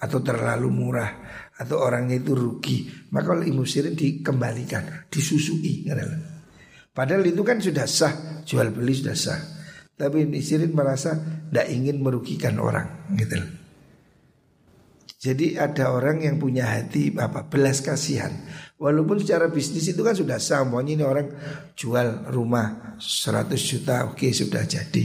atau 0.00 0.20
terlalu 0.20 0.68
murah 0.72 1.12
atau 1.56 1.80
orangnya 1.80 2.20
itu 2.20 2.36
rugi, 2.36 3.08
maka 3.16 3.32
oleh 3.32 3.48
Ibnu 3.48 3.64
Sirin 3.64 3.96
dikembalikan, 3.96 5.08
disusui. 5.08 5.88
Padahal 6.92 7.24
itu 7.24 7.40
kan 7.40 7.60
sudah 7.60 7.88
sah, 7.88 8.44
jual 8.44 8.72
beli 8.76 8.92
sudah 8.92 9.16
sah. 9.16 9.40
Tapi 9.96 10.28
Ibnu 10.28 10.36
Sirin 10.44 10.76
merasa 10.76 11.16
tidak 11.16 11.66
ingin 11.72 12.04
merugikan 12.04 12.60
orang, 12.60 13.08
gitu. 13.16 13.40
Jadi 15.16 15.56
ada 15.56 15.96
orang 15.96 16.28
yang 16.28 16.36
punya 16.36 16.68
hati 16.68 17.08
apa 17.16 17.48
belas 17.48 17.80
kasihan. 17.80 18.30
Walaupun 18.76 19.16
secara 19.24 19.48
bisnis 19.48 19.88
itu 19.88 20.04
kan 20.04 20.12
sudah 20.12 20.36
sah, 20.36 20.60
maunya 20.68 21.00
ini 21.00 21.04
orang 21.08 21.32
jual 21.72 22.28
rumah 22.28 23.00
100 23.00 23.48
juta, 23.56 24.04
oke 24.12 24.28
sudah 24.28 24.68
jadi. 24.68 25.04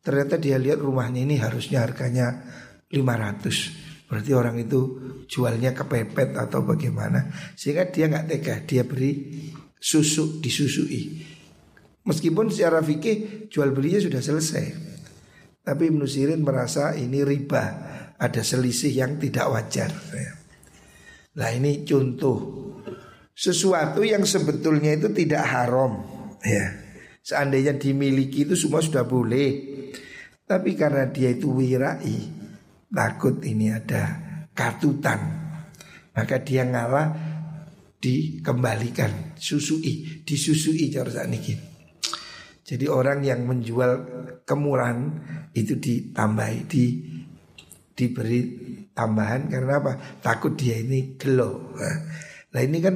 Ternyata 0.00 0.40
dia 0.40 0.56
lihat 0.56 0.80
rumahnya 0.80 1.28
ini 1.28 1.36
harusnya 1.36 1.84
harganya 1.84 2.40
500 2.88 3.83
Berarti 4.14 4.30
orang 4.30 4.62
itu 4.62 4.80
jualnya 5.26 5.74
kepepet 5.74 6.38
atau 6.38 6.62
bagaimana? 6.62 7.34
Sehingga 7.58 7.90
dia 7.90 8.06
nggak 8.06 8.30
tega 8.30 8.62
Dia 8.62 8.86
beri 8.86 9.42
susu 9.74 10.38
disusui. 10.38 11.18
Meskipun 12.06 12.46
secara 12.46 12.78
fikih 12.78 13.50
jual 13.50 13.74
belinya 13.74 13.98
sudah 13.98 14.22
selesai. 14.22 14.64
Tapi 15.66 15.90
Ibnu 15.90 16.06
Sirin 16.06 16.46
merasa 16.46 16.94
ini 16.94 17.26
riba 17.26 17.90
Ada 18.14 18.46
selisih 18.46 18.94
yang 18.94 19.18
tidak 19.18 19.50
wajar. 19.50 19.90
Nah 21.34 21.50
ini 21.50 21.82
contoh. 21.82 22.62
Sesuatu 23.34 24.06
yang 24.06 24.22
sebetulnya 24.22 24.94
itu 24.94 25.10
tidak 25.10 25.42
haram 25.42 26.06
ya. 26.46 26.70
Seandainya 27.18 27.74
dimiliki 27.74 28.46
itu 28.46 28.54
semua 28.54 28.78
sudah 28.78 29.02
boleh. 29.02 29.74
Tapi 30.46 30.78
karena 30.78 31.10
dia 31.10 31.34
itu 31.34 31.50
wirai 31.50 32.43
takut 32.94 33.42
ini 33.42 33.74
ada 33.74 34.22
katutan 34.54 35.20
maka 36.14 36.38
dia 36.40 36.62
ngalah 36.62 37.10
dikembalikan. 37.98 39.34
Susui 39.34 40.22
disusui 40.22 40.88
cara 40.94 41.26
ini 41.26 41.74
jadi 42.64 42.88
orang 42.88 43.20
yang 43.20 43.44
menjual 43.44 43.92
kemurahan 44.48 45.12
itu 45.52 45.76
ditambahi 45.76 46.58
di 46.64 46.84
diberi 47.92 48.40
tambahan 48.96 49.52
karena 49.52 49.84
apa? 49.84 49.92
Takut 50.24 50.56
dia 50.56 50.80
ini 50.80 51.20
gelo 51.20 51.76
nah 52.54 52.62
ini 52.62 52.78
kan 52.80 52.94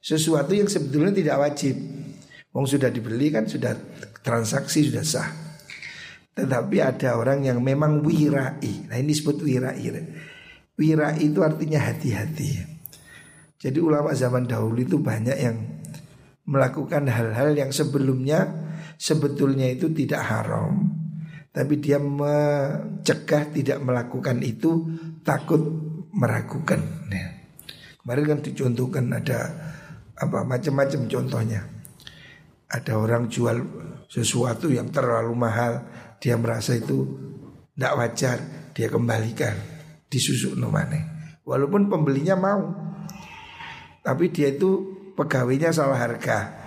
sesuatu 0.00 0.56
yang 0.56 0.64
sebetulnya 0.64 1.12
tidak 1.12 1.36
wajib. 1.36 1.76
Wong 2.56 2.64
sudah 2.64 2.88
dibeli 2.88 3.28
kan 3.34 3.44
sudah 3.44 3.74
transaksi 4.22 4.88
sudah 4.90 5.04
sah 5.04 5.28
tetapi 6.34 6.76
ada 6.82 7.14
orang 7.14 7.46
yang 7.46 7.62
memang 7.62 8.02
wirai. 8.02 8.90
Nah 8.90 8.96
ini 8.98 9.14
disebut 9.14 9.38
wirai. 9.46 9.86
Wirai 10.74 11.22
itu 11.22 11.38
artinya 11.46 11.78
hati-hati. 11.78 12.74
Jadi 13.54 13.78
ulama 13.78 14.10
zaman 14.12 14.44
dahulu 14.44 14.82
itu 14.82 14.98
banyak 14.98 15.38
yang 15.38 15.56
melakukan 16.44 17.08
hal-hal 17.08 17.56
yang 17.56 17.70
sebelumnya 17.70 18.50
sebetulnya 18.98 19.70
itu 19.70 19.94
tidak 19.94 20.20
haram. 20.26 20.90
Tapi 21.54 21.78
dia 21.78 22.02
mencegah 22.02 23.54
tidak 23.54 23.78
melakukan 23.78 24.42
itu 24.42 24.90
takut 25.22 25.62
meragukan. 26.10 26.82
Nah, 27.06 27.26
kemarin 28.02 28.24
kan 28.26 28.38
dicontohkan 28.42 29.06
ada 29.14 29.38
apa 30.18 30.42
macam-macam 30.42 31.06
contohnya. 31.06 31.62
Ada 32.66 32.98
orang 32.98 33.30
jual 33.30 33.62
sesuatu 34.10 34.66
yang 34.66 34.90
terlalu 34.90 35.30
mahal 35.38 35.86
dia 36.24 36.40
merasa 36.40 36.72
itu 36.72 37.04
tidak 37.76 37.94
wajar, 38.00 38.38
dia 38.72 38.88
kembalikan 38.88 39.52
disusuk 40.08 40.56
nomane. 40.56 41.04
Walaupun 41.44 41.92
pembelinya 41.92 42.32
mau, 42.32 42.72
tapi 44.00 44.32
dia 44.32 44.48
itu 44.48 44.88
pegawainya 45.12 45.68
salah 45.76 46.00
harga. 46.00 46.64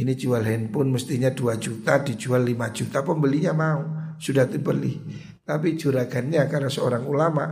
Ini 0.00 0.16
jual 0.16 0.40
handphone 0.40 0.96
mestinya 0.96 1.28
2 1.28 1.60
juta 1.60 2.00
dijual 2.00 2.40
5 2.40 2.56
juta 2.72 3.04
pembelinya 3.04 3.52
mau 3.52 3.80
sudah 4.16 4.48
dibeli. 4.48 4.96
Tapi 5.44 5.76
juragannya 5.76 6.40
karena 6.48 6.72
seorang 6.72 7.04
ulama 7.04 7.44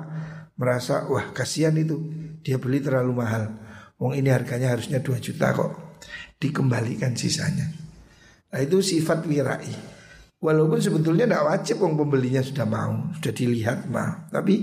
merasa 0.56 1.04
wah 1.12 1.28
kasihan 1.36 1.76
itu 1.76 2.00
dia 2.40 2.56
beli 2.56 2.80
terlalu 2.80 3.20
mahal. 3.20 3.52
Wong 4.00 4.16
ini 4.16 4.32
harganya 4.32 4.72
harusnya 4.72 5.04
2 5.04 5.20
juta 5.20 5.52
kok 5.52 6.00
dikembalikan 6.40 7.12
sisanya. 7.12 7.68
Nah 8.48 8.60
itu 8.64 8.80
sifat 8.80 9.28
wirai. 9.28 9.93
Walaupun 10.40 10.78
sebetulnya 10.82 11.24
tidak 11.24 11.46
wajib 11.46 11.76
wong 11.80 11.94
pembelinya 11.96 12.42
sudah 12.44 12.66
mau, 12.68 13.10
sudah 13.16 13.32
dilihat 13.32 13.88
mau. 13.88 14.28
Tapi 14.28 14.54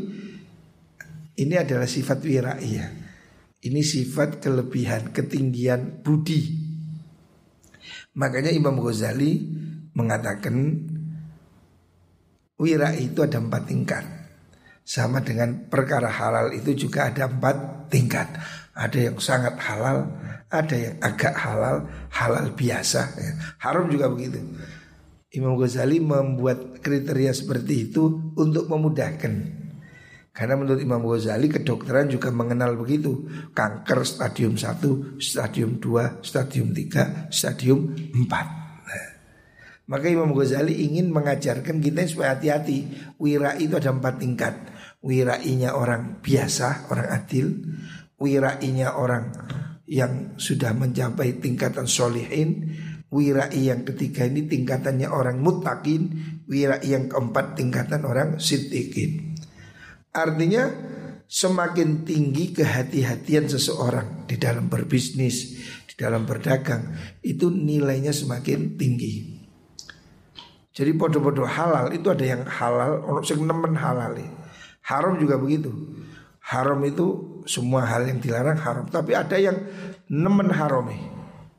ini 1.42 1.56
adalah 1.58 1.90
sifat 1.90 2.20
wirai 2.22 2.70
ya. 2.70 2.88
Ini 3.62 3.82
sifat 3.82 4.42
kelebihan, 4.42 5.14
ketinggian 5.14 6.02
budi. 6.02 6.70
Makanya 8.18 8.52
Imam 8.52 8.78
Ghazali 8.82 9.42
mengatakan 9.94 10.56
wirai 12.58 13.06
itu 13.10 13.22
ada 13.22 13.38
empat 13.42 13.64
tingkat. 13.70 14.06
Sama 14.82 15.22
dengan 15.22 15.70
perkara 15.70 16.10
halal 16.10 16.52
itu 16.58 16.74
juga 16.74 17.10
ada 17.14 17.30
empat 17.30 17.88
tingkat. 17.94 18.28
Ada 18.74 19.12
yang 19.12 19.18
sangat 19.22 19.56
halal, 19.62 20.10
ada 20.50 20.76
yang 20.76 20.96
agak 21.00 21.36
halal, 21.38 21.86
halal 22.12 22.46
biasa. 22.58 23.02
Ya. 23.14 23.32
Haram 23.62 23.88
juga 23.88 24.10
begitu. 24.10 24.42
Imam 25.32 25.56
Ghazali 25.56 26.04
membuat 26.04 26.84
kriteria 26.84 27.32
seperti 27.32 27.88
itu 27.88 28.36
untuk 28.36 28.68
memudahkan. 28.68 29.64
Karena 30.32 30.60
menurut 30.60 30.80
Imam 30.84 31.04
Ghazali 31.08 31.48
kedokteran 31.48 32.12
juga 32.12 32.32
mengenal 32.36 32.76
begitu. 32.76 33.28
Kanker 33.56 34.04
stadium 34.04 34.60
1, 34.60 35.20
stadium 35.24 35.80
2, 35.80 36.24
stadium 36.24 36.76
3, 36.76 37.32
stadium 37.32 37.96
4 37.96 38.28
nah, 38.28 39.08
Maka 39.88 40.08
Imam 40.12 40.36
Ghazali 40.36 40.84
ingin 40.84 41.12
mengajarkan 41.16 41.80
kita 41.80 42.04
supaya 42.12 42.36
hati-hati. 42.36 42.92
Wira 43.16 43.56
itu 43.56 43.80
ada 43.80 43.92
empat 43.96 44.20
tingkat. 44.20 44.56
Wirainya 45.00 45.80
orang 45.80 46.20
biasa, 46.20 46.92
orang 46.92 47.08
adil. 47.08 47.48
Wirainya 48.20 49.00
orang 49.00 49.32
yang 49.88 50.36
sudah 50.40 50.72
mencapai 50.72 51.40
tingkatan 51.40 51.88
solihin 51.88 52.72
Wirai 53.12 53.68
yang 53.68 53.84
ketiga 53.84 54.24
ini 54.24 54.48
tingkatannya 54.48 55.12
orang 55.12 55.44
mutakin 55.44 56.16
Wirai 56.48 56.88
yang 56.88 57.12
keempat 57.12 57.60
tingkatan 57.60 58.08
orang 58.08 58.40
sitikin 58.40 59.36
Artinya 60.16 60.72
semakin 61.28 62.08
tinggi 62.08 62.56
kehati-hatian 62.56 63.52
seseorang 63.52 64.24
Di 64.32 64.40
dalam 64.40 64.72
berbisnis, 64.72 65.60
di 65.92 65.96
dalam 66.00 66.24
berdagang 66.24 66.96
Itu 67.20 67.52
nilainya 67.52 68.16
semakin 68.16 68.80
tinggi. 68.80 69.44
Jadi 70.72 70.96
podo-podo 70.96 71.44
halal 71.44 71.92
itu 71.92 72.08
ada 72.08 72.24
yang 72.24 72.48
halal 72.48 73.04
Orang 73.04 73.28
yang 73.28 73.44
nemen 73.44 73.76
halal 73.76 74.16
Haram 74.82 75.20
juga 75.20 75.36
begitu. 75.36 75.70
Haram 76.48 76.80
itu 76.88 77.44
semua 77.44 77.84
hal 77.92 78.08
yang 78.08 78.24
dilarang 78.24 78.56
haram 78.56 78.88
Tapi 78.88 79.12
ada 79.20 79.36
yang 79.36 79.60
nemen 80.08 80.48
haram 80.48 80.88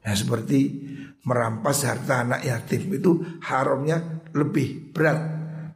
Ya 0.00 0.16
seperti 0.16 0.91
merampas 1.22 1.86
harta 1.86 2.26
anak 2.26 2.42
yatim 2.42 2.90
itu 2.90 3.22
haramnya 3.46 4.26
lebih 4.34 4.90
berat 4.90 5.18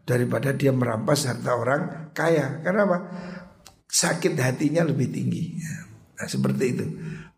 daripada 0.02 0.54
dia 0.54 0.70
merampas 0.74 1.26
harta 1.26 1.54
orang 1.54 2.10
kaya. 2.14 2.62
Karena 2.62 2.86
apa? 2.86 2.98
Sakit 3.86 4.34
hatinya 4.38 4.82
lebih 4.82 5.10
tinggi. 5.10 5.56
Nah, 6.16 6.28
seperti 6.28 6.64
itu. 6.72 6.86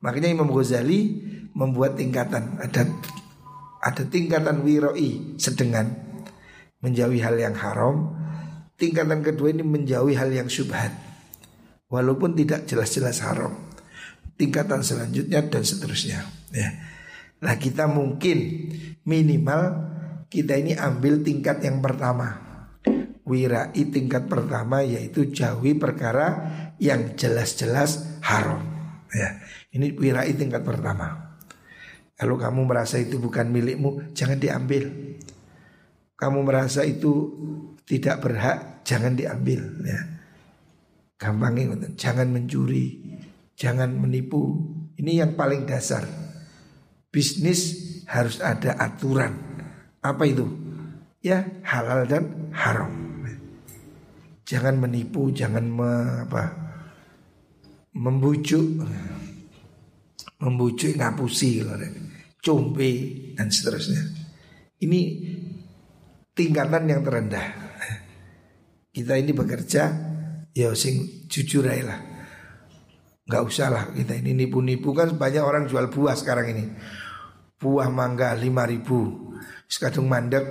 Makanya 0.00 0.32
Imam 0.32 0.48
Ghazali 0.48 1.20
membuat 1.52 1.98
tingkatan 1.98 2.62
ada 2.62 2.86
ada 3.78 4.02
tingkatan 4.06 4.62
wiroi 4.62 5.38
sedengan 5.38 6.08
menjauhi 6.80 7.20
hal 7.20 7.36
yang 7.36 7.54
haram. 7.58 8.14
Tingkatan 8.78 9.26
kedua 9.26 9.50
ini 9.50 9.66
menjauhi 9.66 10.14
hal 10.14 10.30
yang 10.30 10.46
syubhat. 10.46 10.94
Walaupun 11.90 12.38
tidak 12.38 12.70
jelas-jelas 12.70 13.18
haram. 13.26 13.58
Tingkatan 14.38 14.86
selanjutnya 14.86 15.42
dan 15.50 15.66
seterusnya. 15.66 16.22
Ya. 16.54 16.68
Nah 17.38 17.54
kita 17.54 17.86
mungkin 17.86 18.68
minimal 19.06 19.62
kita 20.28 20.58
ini 20.58 20.74
ambil 20.74 21.22
tingkat 21.22 21.62
yang 21.62 21.78
pertama. 21.78 22.46
Wirai 23.28 23.76
tingkat 23.92 24.24
pertama 24.24 24.80
yaitu 24.80 25.28
jauhi 25.28 25.76
perkara 25.76 26.48
yang 26.80 27.12
jelas-jelas 27.12 28.20
haram. 28.24 28.64
Ya, 29.12 29.40
Ini 29.72 29.92
wirai 29.96 30.32
tingkat 30.32 30.64
pertama. 30.64 31.36
Kalau 32.16 32.40
kamu 32.40 32.64
merasa 32.64 32.96
itu 32.96 33.20
bukan 33.20 33.52
milikmu 33.52 34.16
jangan 34.16 34.40
diambil. 34.40 34.88
Kamu 36.18 36.42
merasa 36.42 36.82
itu 36.82 37.36
tidak 37.84 38.24
berhak 38.24 38.82
jangan 38.82 39.14
diambil 39.14 39.60
ya. 39.84 40.00
Gampangnya 41.20 41.76
jangan 41.94 42.32
mencuri 42.32 43.18
Jangan 43.58 43.90
menipu. 43.90 44.70
Ini 44.94 45.26
yang 45.26 45.34
paling 45.34 45.66
dasar 45.66 46.06
bisnis 47.08 47.60
harus 48.08 48.40
ada 48.40 48.76
aturan. 48.76 49.36
Apa 50.00 50.24
itu? 50.28 50.46
Ya 51.20 51.44
halal 51.66 52.06
dan 52.06 52.52
haram. 52.54 52.92
Jangan 54.48 54.80
menipu, 54.80 55.28
jangan 55.28 55.68
me, 55.68 55.92
apa, 56.24 56.56
membujuk, 57.92 58.80
membujuk 60.40 60.96
ngapusi, 60.96 61.60
combe 62.40 62.92
dan 63.36 63.52
seterusnya. 63.52 64.08
Ini 64.80 65.00
tingkatan 66.32 66.88
yang 66.88 67.04
terendah. 67.04 67.48
Kita 68.88 69.20
ini 69.20 69.36
bekerja, 69.36 69.82
ya 70.56 70.72
sing 70.72 71.28
jujur 71.28 71.68
aja 71.68 71.84
lah. 71.92 72.00
Gak 73.28 73.44
usah 73.44 73.68
lah 73.68 73.84
kita 73.92 74.16
ini 74.16 74.32
nipu-nipu. 74.32 74.96
Kan 74.96 75.20
banyak 75.20 75.44
orang 75.44 75.68
jual 75.68 75.92
buah 75.92 76.16
sekarang 76.16 76.56
ini. 76.56 76.64
Buah 77.60 77.92
mangga 77.92 78.32
lima 78.32 78.64
ribu. 78.64 79.30
Sekadung 79.68 80.08
mandek 80.08 80.44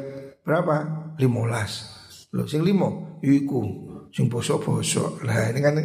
berapa? 0.45 1.09
Limolas 1.17 1.97
Loh 2.37 2.45
sing 2.45 2.61
limo 2.61 3.17
Iku. 3.25 3.89
Sing 4.13 4.29
bosok-bosok. 4.29 5.25
Lah 5.25 5.49
ini 5.49 5.59
kan 5.59 5.75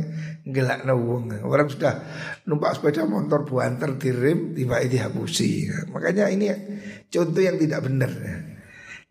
gelak 0.45 0.85
wong. 0.85 1.33
Orang 1.49 1.73
sudah 1.73 2.05
numpak 2.45 2.77
sepeda 2.77 3.09
motor 3.09 3.49
buanter 3.49 3.97
dirim 3.97 4.53
Tiba 4.53 4.85
ini 4.85 4.93
dihapusi. 4.93 5.73
Makanya 5.91 6.29
ini 6.29 6.53
contoh 7.09 7.41
yang 7.41 7.57
tidak 7.57 7.89
benar. 7.89 8.13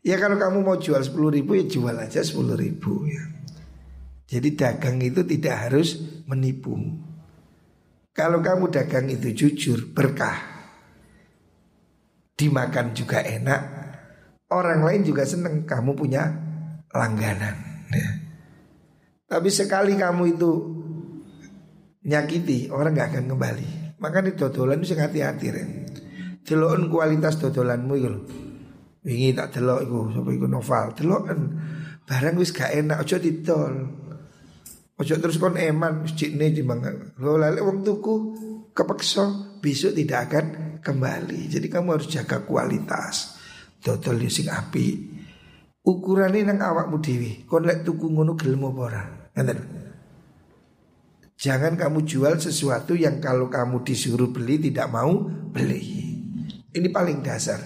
Ya 0.06 0.22
kalau 0.22 0.38
kamu 0.38 0.66
mau 0.66 0.78
jual 0.78 1.02
sepuluh 1.02 1.34
ribu 1.34 1.58
ya 1.58 1.66
jual 1.66 1.94
aja 1.98 2.22
sepuluh 2.22 2.54
ribu 2.54 3.10
ya. 3.10 3.26
Jadi 4.32 4.54
dagang 4.54 5.02
itu 5.02 5.26
tidak 5.28 5.70
harus 5.70 5.98
menipu 6.30 6.78
kalau 8.12 8.44
kamu 8.44 8.68
dagang 8.72 9.08
itu 9.08 9.32
jujur, 9.32 9.96
berkah. 9.96 10.36
Dimakan 12.36 12.92
juga 12.92 13.24
enak. 13.24 13.62
Orang 14.52 14.84
lain 14.84 15.08
juga 15.08 15.24
seneng 15.24 15.64
kamu 15.64 15.96
punya 15.96 16.28
langganan. 16.92 17.88
Ya. 17.88 18.10
Tapi 19.32 19.48
sekali 19.48 19.96
kamu 19.96 20.36
itu 20.36 20.52
nyakiti, 22.04 22.68
orang 22.68 22.92
gak 22.92 23.16
akan 23.16 23.32
kembali. 23.32 23.70
Maka 24.04 24.20
di 24.20 24.36
dodolan 24.36 24.84
itu 24.84 24.92
hati-hati 24.98 25.48
Ren. 25.54 25.70
Delokon 26.42 26.90
kualitas 26.92 27.38
dodolanmu 27.40 27.94
itu 27.96 28.12
Wingi 29.02 29.34
tak 29.34 29.58
delok 29.58 29.82
iku, 29.82 30.00
sapa 30.14 30.30
iku 30.30 30.46
novel. 30.46 30.86
Deloken 30.94 31.40
barang 32.06 32.36
wis 32.38 32.54
gak 32.54 32.70
enak 32.70 33.02
aja 33.02 33.18
ditol. 33.18 33.74
Ojo 35.02 35.18
terus 35.18 35.42
kon 35.42 35.58
eman 35.58 36.06
cikne 36.06 36.54
dimangan. 36.54 37.18
Lo 37.18 37.34
lale 37.34 37.58
wong 37.66 37.82
tuku 37.82 38.14
kepeksa 38.70 39.58
besok 39.58 39.98
tidak 39.98 40.30
akan 40.30 40.46
kembali. 40.78 41.50
Jadi 41.50 41.66
kamu 41.74 41.98
harus 41.98 42.06
jaga 42.06 42.46
kualitas. 42.46 43.42
Dodol 43.82 44.22
sing 44.30 44.46
api. 44.46 45.10
Ukurane 45.82 46.46
nang 46.46 46.62
awakmu 46.62 47.02
dhewe. 47.02 47.50
Kon 47.50 47.66
lek 47.66 47.82
tuku 47.82 48.14
ngono 48.14 48.38
gelem 48.38 48.62
apa 48.70 48.82
ora? 48.86 49.04
Jangan 51.42 51.74
kamu 51.74 52.06
jual 52.06 52.38
sesuatu 52.38 52.94
yang 52.94 53.18
kalau 53.18 53.50
kamu 53.50 53.82
disuruh 53.82 54.30
beli 54.30 54.62
tidak 54.62 54.86
mau 54.94 55.26
beli. 55.50 56.14
Ini 56.70 56.88
paling 56.94 57.26
dasar. 57.26 57.58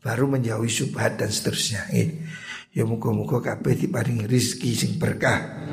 Baru 0.00 0.24
menjauhi 0.24 0.72
subhat 0.72 1.20
dan 1.20 1.28
seterusnya. 1.28 1.92
Eh. 1.92 2.24
Ya 2.72 2.84
muka-muka 2.84 3.40
kabeh 3.40 3.74
diparingi 3.74 4.28
rizki 4.28 4.76
sing 4.76 5.00
berkah. 5.00 5.68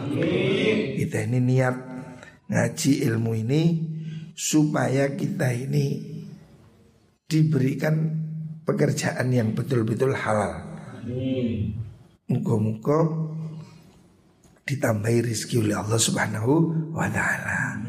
Kita 0.95 1.27
ini 1.27 1.39
niat 1.43 1.75
ngaji 2.49 2.91
ilmu 3.09 3.31
ini 3.35 3.61
supaya 4.35 5.13
kita 5.13 5.51
ini 5.53 6.15
diberikan 7.25 7.95
pekerjaan 8.65 9.29
yang 9.33 9.53
betul-betul 9.53 10.13
halal. 10.13 10.65
Muka-muka 12.25 12.99
ditambahi 14.65 15.29
rizki 15.29 15.61
oleh 15.61 15.77
Allah 15.77 16.01
Subhanahu 16.01 16.53
wa 16.95 17.05
taala. 17.11 17.85